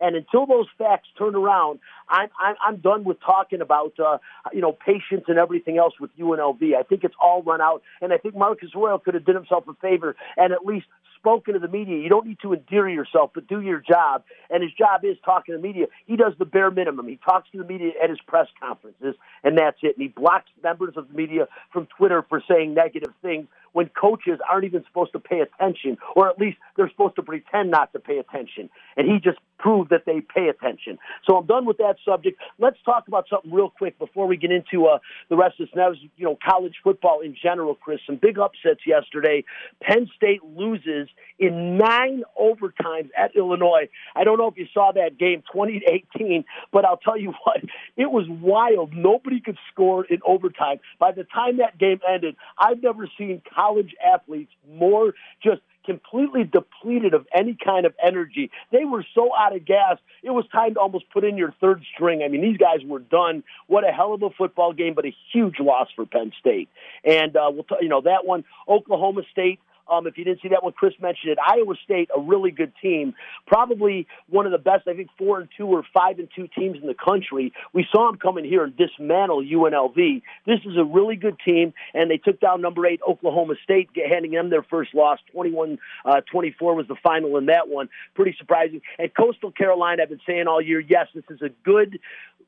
[0.00, 1.78] And until those facts turn around,
[2.08, 4.18] I'm I'm, I'm done with talking about uh,
[4.52, 6.74] you know patience and everything else with UNLV.
[6.76, 9.64] I think it's all run out, and I think Marcus Arroyo could have done himself
[9.68, 10.86] a favor and at least
[11.18, 11.98] spoken to the media.
[11.98, 14.24] You don't need to endear yourself, but do your job.
[14.50, 15.86] And his job is talking to the media.
[16.06, 17.06] He does the bare minimum.
[17.08, 19.14] He talks to the media at his press conferences,
[19.44, 19.96] and that's it.
[19.96, 24.38] And he blocks members of the media from Twitter for saying negative things when coaches
[24.50, 27.98] aren't even supposed to pay attention, or at least they're supposed to pretend not to
[27.98, 28.70] pay attention.
[28.96, 30.98] And he just proved that they pay attention.
[31.28, 32.40] So I'm done with that subject.
[32.58, 34.98] Let's talk about something real quick before we get into uh,
[35.28, 35.74] the rest of this.
[35.74, 38.00] Was, you know, college football in general, Chris.
[38.06, 39.44] Some big upsets yesterday.
[39.82, 41.07] Penn State loses
[41.38, 43.88] in nine overtimes at Illinois.
[44.14, 47.32] I don't know if you saw that game, 20 to 18, but I'll tell you
[47.44, 47.58] what,
[47.96, 48.92] it was wild.
[48.92, 50.78] Nobody could score in overtime.
[50.98, 57.14] By the time that game ended, I've never seen college athletes more just completely depleted
[57.14, 58.50] of any kind of energy.
[58.70, 59.96] They were so out of gas.
[60.22, 62.22] It was time to almost put in your third string.
[62.22, 63.42] I mean, these guys were done.
[63.68, 66.68] What a hell of a football game, but a huge loss for Penn State.
[67.04, 69.60] And uh, we'll, t- you know, that one, Oklahoma State
[69.90, 71.38] um, if you didn't see that one, Chris mentioned it.
[71.38, 73.14] Iowa State, a really good team,
[73.46, 74.86] probably one of the best.
[74.86, 77.52] I think four and two or five and two teams in the country.
[77.72, 80.22] We saw them come in here and dismantle UNLV.
[80.46, 84.32] This is a really good team, and they took down number eight Oklahoma State, handing
[84.32, 85.18] them their first loss.
[85.32, 87.88] 21 uh, 24 was the final in that one.
[88.14, 88.80] Pretty surprising.
[88.98, 91.98] And Coastal Carolina, I've been saying all year, yes, this is a good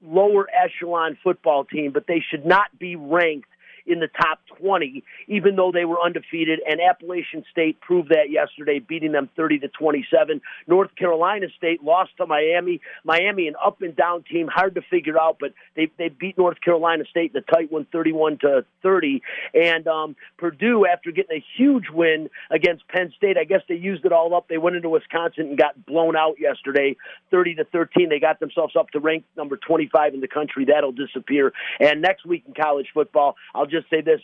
[0.02, 3.48] lower echelon football team, but they should not be ranked
[3.86, 6.60] in the top 20, even though they were undefeated.
[6.68, 10.40] And Appalachian State proved that yesterday, beating them 30 to 27.
[10.66, 12.80] North Carolina State lost to Miami.
[13.04, 16.60] Miami, an up and down team, hard to figure out, but they they beat North
[16.60, 19.22] Carolina State in a tight one, 31 to 30.
[19.54, 24.04] And um, Purdue, after getting a huge win against Penn State, I guess they used
[24.04, 24.48] it all up.
[24.48, 26.96] They went into Wisconsin and got blown out yesterday,
[27.30, 28.08] 30 to 13.
[28.08, 30.66] They got themselves up to rank number 25 in the country.
[30.66, 31.52] That'll disappear.
[31.78, 34.20] And next week in college football, I'll just say this.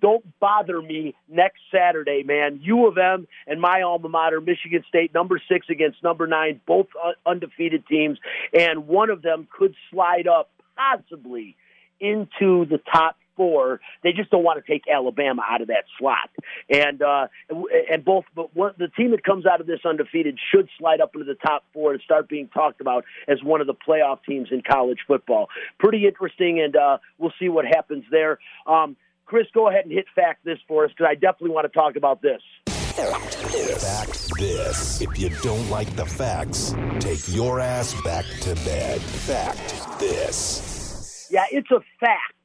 [0.00, 2.60] don't bother me next Saturday, man.
[2.62, 6.86] U of M and my alma mater, Michigan State, number six against number nine, both
[7.24, 8.18] undefeated teams,
[8.52, 11.56] and one of them could slide up possibly
[12.00, 13.80] into the top four.
[14.02, 16.30] They just don't want to take Alabama out of that slot.
[16.68, 17.28] And uh,
[17.90, 21.14] and both, but one, the team that comes out of this undefeated should slide up
[21.14, 24.48] into the top four and start being talked about as one of the playoff teams
[24.50, 25.48] in college football.
[25.78, 28.38] Pretty interesting, and uh, we'll see what happens there.
[28.66, 31.78] Um, Chris, go ahead and hit fact this for us because I definitely want to
[31.78, 32.40] talk about this.
[32.96, 35.02] Fact this.
[35.02, 39.00] If you don't like the facts, take your ass back to bed.
[39.02, 41.28] Fact this.
[41.30, 42.35] Yeah, it's a fact.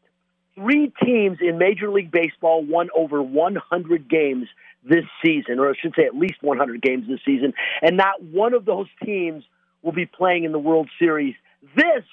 [0.56, 4.48] Three teams in Major League Baseball won over 100 games
[4.84, 8.54] this season, or I should say at least 100 games this season, and not one
[8.54, 9.44] of those teams
[9.82, 11.36] will be playing in the World Series.
[11.76, 12.04] This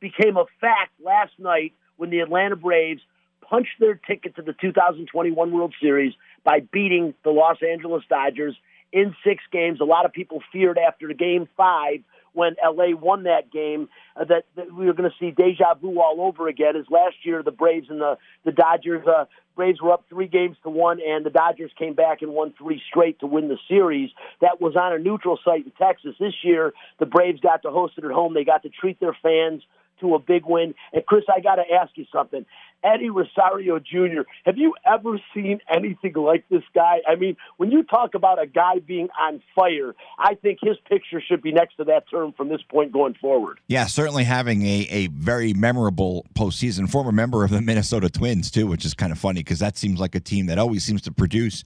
[0.00, 3.00] became a fact last night when the Atlanta Braves
[3.48, 6.14] punched their ticket to the 2021 World Series
[6.44, 8.56] by beating the Los Angeles Dodgers
[8.92, 9.80] in six games.
[9.80, 12.00] A lot of people feared after game five
[12.32, 16.00] when LA won that game uh, that, that we were going to see deja vu
[16.00, 16.76] all over again.
[16.76, 19.24] As last year, the Braves and the the Dodgers, uh,
[19.56, 22.80] Braves were up three games to one, and the Dodgers came back and won three
[22.88, 24.10] straight to win the series.
[24.40, 26.14] That was on a neutral site in Texas.
[26.18, 28.34] This year, the Braves got to host it at home.
[28.34, 29.62] They got to treat their fans
[30.00, 30.74] to a big win.
[30.92, 32.44] And Chris, I got to ask you something.
[32.82, 34.22] Eddie Rosario Jr.
[34.44, 37.00] Have you ever seen anything like this guy?
[37.06, 41.20] I mean, when you talk about a guy being on fire, I think his picture
[41.20, 43.60] should be next to that term from this point going forward.
[43.68, 46.90] Yeah, certainly having a, a very memorable postseason.
[46.90, 50.00] Former member of the Minnesota Twins, too, which is kind of funny because that seems
[50.00, 51.64] like a team that always seems to produce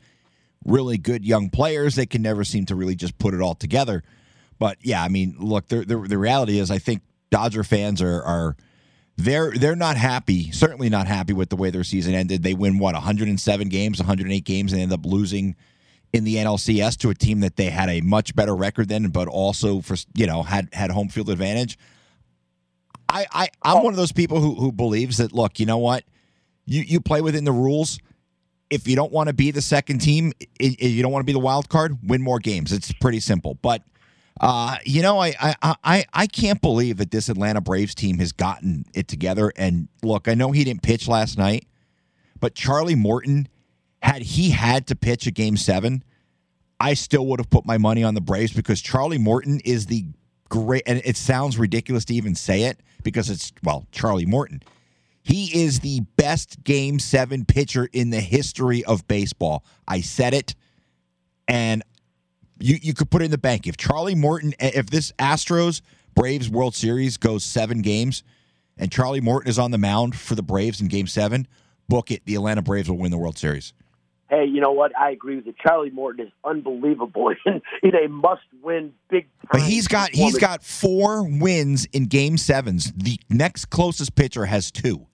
[0.65, 1.95] really good young players.
[1.95, 4.03] They can never seem to really just put it all together.
[4.59, 7.03] But yeah, I mean, look, the, the, the reality is, I think
[7.35, 8.57] Dodger fans are are
[9.17, 10.53] they're they're not happy.
[10.53, 12.45] Certainly not happy with the way their season ended.
[12.45, 15.57] They win what 107 games, 108 games, and end up losing
[16.13, 19.27] in the NLCS to a team that they had a much better record than, but
[19.27, 21.77] also for you know had had home field advantage.
[23.09, 26.05] I, I I'm one of those people who who believes that look, you know what,
[26.67, 27.99] you you play within the rules.
[28.71, 31.41] If you don't want to be the second team, you don't want to be the
[31.41, 31.99] wild card.
[32.05, 32.73] Win more games.
[32.73, 33.83] It's pretty simple, but
[34.41, 38.33] uh, you know, I, I I I can't believe that this Atlanta Braves team has
[38.33, 39.53] gotten it together.
[39.57, 41.67] And look, I know he didn't pitch last night,
[42.41, 43.49] but Charlie Morton,
[44.03, 46.03] had he had to pitch a game seven,
[46.81, 50.05] I still would have put my money on the Braves because Charlie Morton is the
[50.49, 50.83] great.
[50.87, 54.63] And it sounds ridiculous to even say it because it's well, Charlie Morton.
[55.23, 59.65] He is the best game seven pitcher in the history of baseball.
[59.89, 60.55] I said it,
[61.49, 61.83] and
[62.65, 63.67] you you could put it in the bank.
[63.67, 65.83] If Charlie Morton, eh, if this Astros
[66.15, 68.23] Braves World Series goes seven games,
[68.79, 71.47] and Charlie Morton is on the mound for the Braves in Game Seven,
[71.89, 72.25] book it.
[72.25, 73.75] The Atlanta Braves will win the World Series.
[74.31, 74.97] Hey, you know what?
[74.99, 75.55] I agree with you.
[75.63, 79.29] Charlie Morton is unbelievable in, in a must-win big.
[79.53, 82.93] But he's got he's got four wins in Game Sevens.
[82.97, 85.07] The next closest pitcher has two.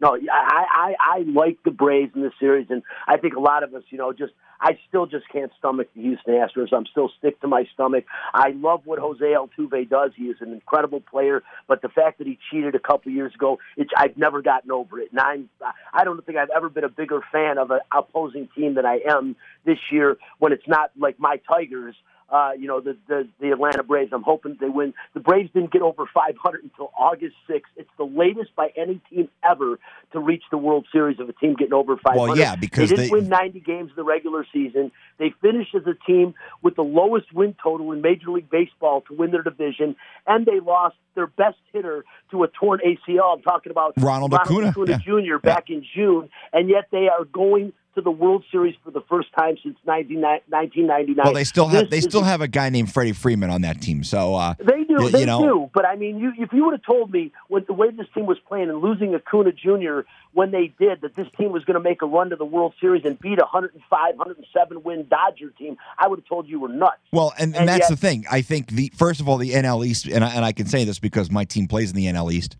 [0.00, 3.62] No, I, I I like the Braves in this series, and I think a lot
[3.62, 6.68] of us, you know, just I still just can't stomach the Houston Astros.
[6.72, 8.04] I'm still stick to my stomach.
[8.34, 10.12] I love what Jose Altuve does.
[10.16, 13.58] He is an incredible player, but the fact that he cheated a couple years ago,
[13.76, 15.10] it's, I've never gotten over it.
[15.12, 15.48] And I'm,
[15.92, 19.00] I don't think I've ever been a bigger fan of an opposing team than I
[19.08, 21.94] am this year when it's not like my Tigers
[22.28, 24.12] uh, you know, the, the, the Atlanta Braves.
[24.12, 24.94] I'm hoping they win.
[25.14, 27.60] The Braves didn't get over 500 until August 6th.
[27.76, 29.78] It's the latest by any team ever
[30.12, 32.18] to reach the World Series of a team getting over 500.
[32.18, 33.20] Well, yeah, because they didn't they...
[33.20, 34.90] win 90 games in the regular season.
[35.18, 39.14] They finished as a team with the lowest win total in Major League Baseball to
[39.14, 39.94] win their division,
[40.26, 43.36] and they lost their best hitter to a torn ACL.
[43.36, 44.98] I'm talking about Ronald, Ronald Acuna, Acuna yeah.
[44.98, 45.38] Jr.
[45.38, 45.76] back yeah.
[45.76, 49.56] in June, and yet they are going to the World Series for the first time
[49.62, 51.16] since 1999.
[51.24, 54.04] Well, they still have they still have a guy named Freddie Freeman on that team.
[54.04, 55.70] So uh, they do, you, they you know, do.
[55.74, 58.26] But I mean, you, if you would have told me with the way this team
[58.26, 60.00] was playing and losing Acuna Jr.
[60.34, 62.74] when they did that this team was going to make a run to the World
[62.80, 66.68] Series and beat a 105, 107 win Dodger team, I would have told you were
[66.68, 66.98] nuts.
[67.12, 68.26] Well, and, and, and that's yet, the thing.
[68.30, 70.84] I think the first of all, the NL East, and I, and I can say
[70.84, 72.56] this because my team plays in the NL East,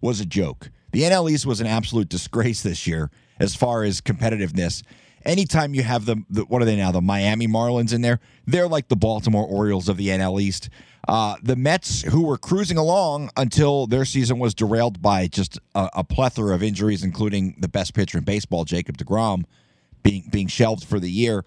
[0.00, 0.70] was a joke.
[0.90, 3.10] The NL East was an absolute disgrace this year
[3.42, 4.82] as far as competitiveness.
[5.24, 8.68] Anytime you have the, the, what are they now the Miami Marlins in there they're
[8.68, 10.68] like the Baltimore Orioles of the NL East.
[11.06, 15.88] Uh, the Mets who were cruising along until their season was derailed by just a,
[15.96, 19.44] a, plethora of injuries including the best pitcher in baseball Jacob DeGrom
[20.04, 21.44] being being shelved for the year.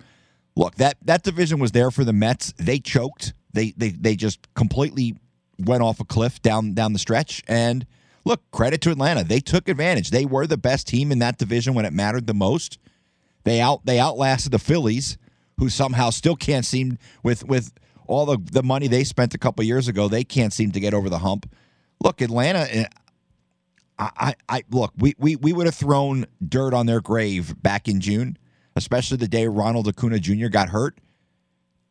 [0.57, 2.53] Look that that division was there for the Mets.
[2.57, 3.33] They choked.
[3.53, 5.15] They they they just completely
[5.57, 7.43] went off a cliff down down the stretch.
[7.47, 7.85] And
[8.25, 9.23] look, credit to Atlanta.
[9.23, 10.09] They took advantage.
[10.09, 12.79] They were the best team in that division when it mattered the most.
[13.43, 15.17] They out they outlasted the Phillies,
[15.57, 17.71] who somehow still can't seem with with
[18.07, 20.07] all the the money they spent a couple years ago.
[20.07, 21.49] They can't seem to get over the hump.
[22.03, 22.67] Look, Atlanta.
[22.69, 22.85] Eh,
[23.97, 24.93] I, I, I look.
[24.97, 28.37] We, we we would have thrown dirt on their grave back in June,
[28.75, 30.47] especially the day Ronald Acuna Jr.
[30.47, 30.97] got hurt.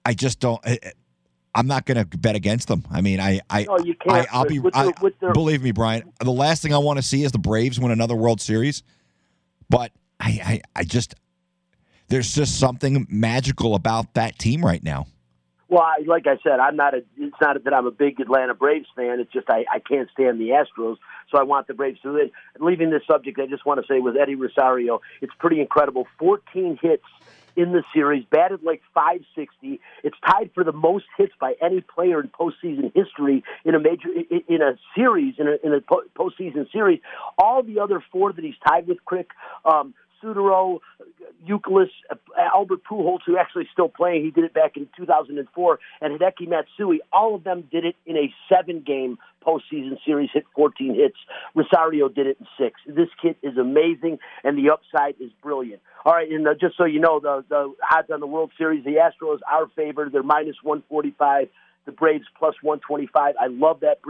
[0.05, 0.61] I just don't.
[0.67, 0.91] Eh, eh,
[1.55, 2.85] I'm not going to bet against them.
[2.91, 4.35] I mean, I, I, no, you can't.
[4.35, 4.59] I, will be.
[4.59, 6.13] With I, their, with their, believe me, Brian.
[6.21, 8.83] The last thing I want to see is the Braves win another World Series.
[9.71, 11.15] But I, I, I just,
[12.09, 15.07] there's just something magical about that team right now.
[15.69, 17.03] Well, I, like I said, I'm not a.
[17.17, 19.19] It's not that I'm a big Atlanta Braves fan.
[19.19, 20.99] It's just I, I can't stand the Astros,
[21.31, 22.31] so I want the Braves to win.
[22.61, 26.07] Leaving this subject, I just want to say with Eddie Rosario, it's pretty incredible.
[26.19, 27.05] 14 hits
[27.57, 29.81] in the series, batted like 560.
[30.03, 34.09] It's tied for the most hits by any player in postseason history in a major
[34.49, 37.01] in a series in a, in a postseason series.
[37.39, 39.31] All the other four that he's tied with, Crick.
[39.65, 39.95] Um,
[40.25, 40.79] Scutaro,
[41.47, 41.91] Youkilis,
[42.39, 44.25] Albert Pujols, who actually still playing.
[44.25, 47.01] He did it back in 2004, and Hideki Matsui.
[47.13, 51.17] All of them did it in a seven-game postseason series, hit 14 hits.
[51.55, 52.81] Rosario did it in six.
[52.87, 55.83] This kid is amazing, and the upside is brilliant.
[56.05, 58.85] All right, and uh, just so you know, the the odds on the World Series,
[58.85, 60.13] the Astros are favored.
[60.13, 61.49] They're minus 145.
[61.87, 63.35] The Braves plus 125.
[63.39, 64.01] I love that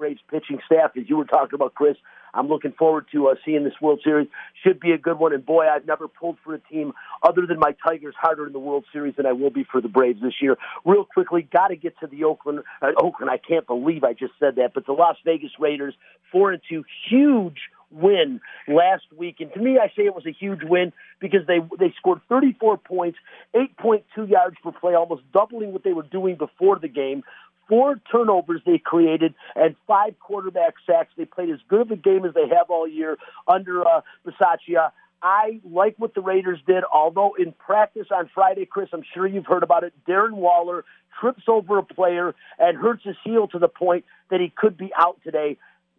[0.00, 1.96] Braves pitching staff, as you were talking about, Chris.
[2.32, 4.28] I'm looking forward to uh, seeing this World Series.
[4.64, 5.34] Should be a good one.
[5.34, 6.92] And boy, I've never pulled for a team
[7.22, 9.88] other than my Tigers harder in the World Series than I will be for the
[9.88, 10.56] Braves this year.
[10.86, 12.60] Real quickly, got to get to the Oakland.
[12.80, 15.94] Uh, Oakland, I can't believe I just said that, but the Las Vegas Raiders,
[16.32, 17.58] four and two, huge
[17.90, 19.36] win last week.
[19.40, 22.78] And to me, I say it was a huge win because they they scored 34
[22.78, 23.18] points,
[23.54, 27.22] 8.2 yards per play, almost doubling what they were doing before the game
[27.70, 31.12] four turnovers they created and five quarterback sacks.
[31.16, 33.16] They played as good of a game as they have all year
[33.48, 34.90] under uh, Bisaccia.
[35.22, 39.46] I like what the Raiders did, although in practice on Friday, Chris, I'm sure you've
[39.46, 39.92] heard about it.
[40.08, 40.84] Darren Waller
[41.20, 44.90] trips over a player and hurts his heel to the point that he could be
[44.98, 45.56] out today.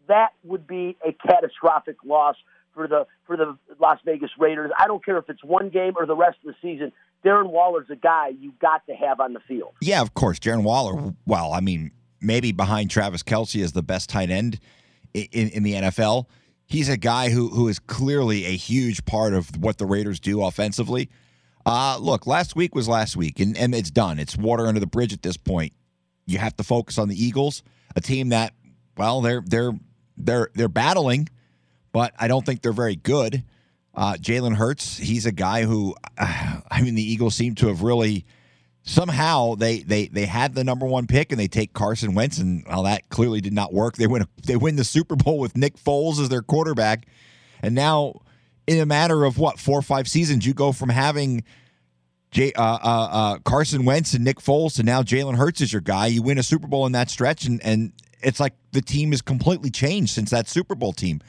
[0.07, 2.35] That would be a catastrophic loss
[2.73, 4.71] for the for the Las Vegas Raiders.
[4.77, 6.91] I don't care if it's one game or the rest of the season.
[7.23, 9.73] Darren Waller's a guy you got to have on the field.
[9.81, 10.39] Yeah, of course.
[10.39, 14.59] Darren Waller, well, I mean, maybe behind Travis Kelce is the best tight end
[15.13, 16.25] in, in the NFL.
[16.65, 20.43] He's a guy who who is clearly a huge part of what the Raiders do
[20.43, 21.09] offensively.
[21.65, 24.17] Uh, look, last week was last week, and, and it's done.
[24.19, 25.73] It's water under the bridge at this point.
[26.25, 27.61] You have to focus on the Eagles,
[27.95, 28.53] a team that,
[28.97, 29.73] well, they're they're
[30.17, 31.27] they're they're battling,
[31.91, 33.43] but I don't think they're very good.
[33.93, 37.81] Uh, Jalen Hurts, he's a guy who, uh, I mean, the Eagles seem to have
[37.81, 38.25] really
[38.83, 42.63] somehow they they they had the number one pick and they take Carson Wentz and
[42.67, 43.95] well that clearly did not work.
[43.95, 47.05] They win they win the Super Bowl with Nick Foles as their quarterback,
[47.61, 48.21] and now
[48.67, 51.43] in a matter of what four or five seasons you go from having.
[52.33, 52.79] Uh, uh,
[53.11, 56.07] uh, Carson Wentz and Nick Foles to now Jalen Hurts is your guy.
[56.07, 57.91] You win a Super Bowl in that stretch, and, and
[58.23, 61.19] it's like the team has completely changed since that Super Bowl team.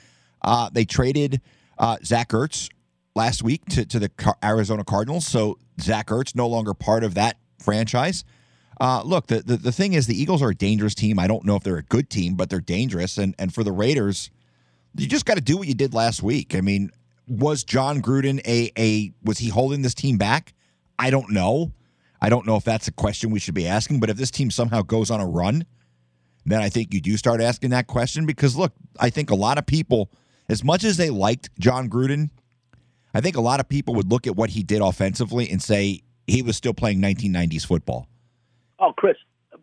[0.42, 1.40] Uh, they traded
[1.78, 2.68] uh, Zach Ertz
[3.14, 4.10] last week to, to the
[4.42, 5.26] Arizona Cardinals.
[5.26, 8.24] So Zach Ertz no longer part of that franchise.
[8.80, 11.18] Uh, look, the, the, the thing is, the Eagles are a dangerous team.
[11.18, 13.18] I don't know if they're a good team, but they're dangerous.
[13.18, 14.30] And and for the Raiders,
[14.96, 16.54] you just got to do what you did last week.
[16.54, 16.90] I mean,
[17.26, 20.52] was Jon Gruden a a was he holding this team back?
[20.98, 21.72] I don't know.
[22.20, 24.00] I don't know if that's a question we should be asking.
[24.00, 25.64] But if this team somehow goes on a run,
[26.44, 29.58] then I think you do start asking that question because look, I think a lot
[29.58, 30.10] of people
[30.48, 32.30] as much as they liked Jon Gruden,
[33.14, 36.02] I think a lot of people would look at what he did offensively and say
[36.26, 38.08] he was still playing 1990s football.
[38.78, 39.16] Oh, Chris,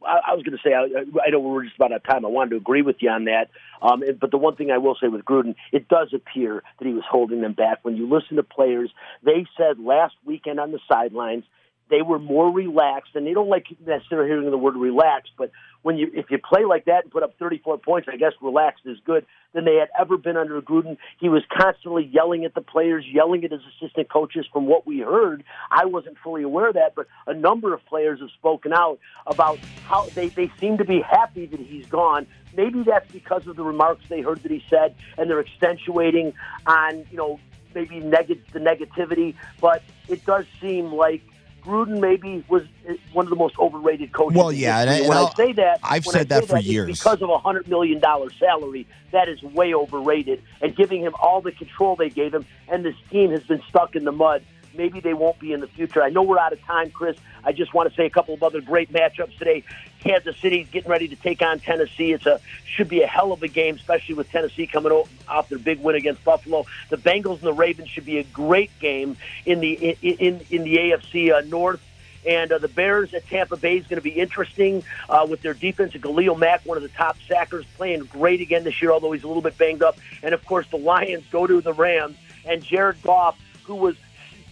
[0.05, 0.85] I, I was going to say, I,
[1.25, 2.25] I know we're just about out of time.
[2.25, 3.49] I wanted to agree with you on that.
[3.81, 6.93] Um, but the one thing I will say with Gruden, it does appear that he
[6.93, 7.79] was holding them back.
[7.83, 8.91] When you listen to players,
[9.23, 11.43] they said last weekend on the sidelines
[11.89, 15.97] they were more relaxed, and they don't like necessarily hearing the word relaxed, but when
[15.97, 18.97] you if you play like that and put up 34 points, I guess relaxed is
[19.05, 20.97] good than they had ever been under Gruden.
[21.19, 24.45] He was constantly yelling at the players, yelling at his assistant coaches.
[24.51, 28.19] From what we heard, I wasn't fully aware of that, but a number of players
[28.19, 32.27] have spoken out about how they they seem to be happy that he's gone.
[32.55, 36.33] Maybe that's because of the remarks they heard that he said, and they're accentuating
[36.65, 37.39] on you know
[37.73, 41.21] maybe neg- the negativity, but it does seem like
[41.61, 44.37] Gruden maybe was eh, one of the most overrated coaches.
[44.37, 46.99] Well, yeah, and, and when I say that, I've said that for that, years.
[46.99, 51.41] Because of a hundred million dollar salary, that is way overrated, and giving him all
[51.41, 54.43] the control they gave him, and this team has been stuck in the mud
[54.73, 56.01] maybe they won't be in the future.
[56.01, 57.17] I know we're out of time, Chris.
[57.43, 59.63] I just want to say a couple of other great matchups today.
[59.99, 62.13] Kansas City's getting ready to take on Tennessee.
[62.13, 64.91] It's a should be a hell of a game, especially with Tennessee coming
[65.27, 66.65] off their big win against Buffalo.
[66.89, 70.63] The Bengals and the Ravens should be a great game in the in in, in
[70.63, 71.81] the AFC uh, North.
[72.25, 75.53] And uh, the Bears at Tampa Bay is going to be interesting uh, with their
[75.53, 75.93] defense.
[75.93, 79.23] And Khalil Mack, one of the top sackers, playing great again this year, although he's
[79.23, 79.97] a little bit banged up.
[80.21, 82.17] And of course, the Lions go to the Rams.
[82.45, 83.95] And Jared Goff, who was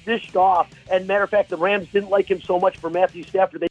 [0.06, 0.72] dished off.
[0.90, 3.62] And matter of fact, the Rams didn't like him so much for Matthew Stafford.
[3.62, 3.68] They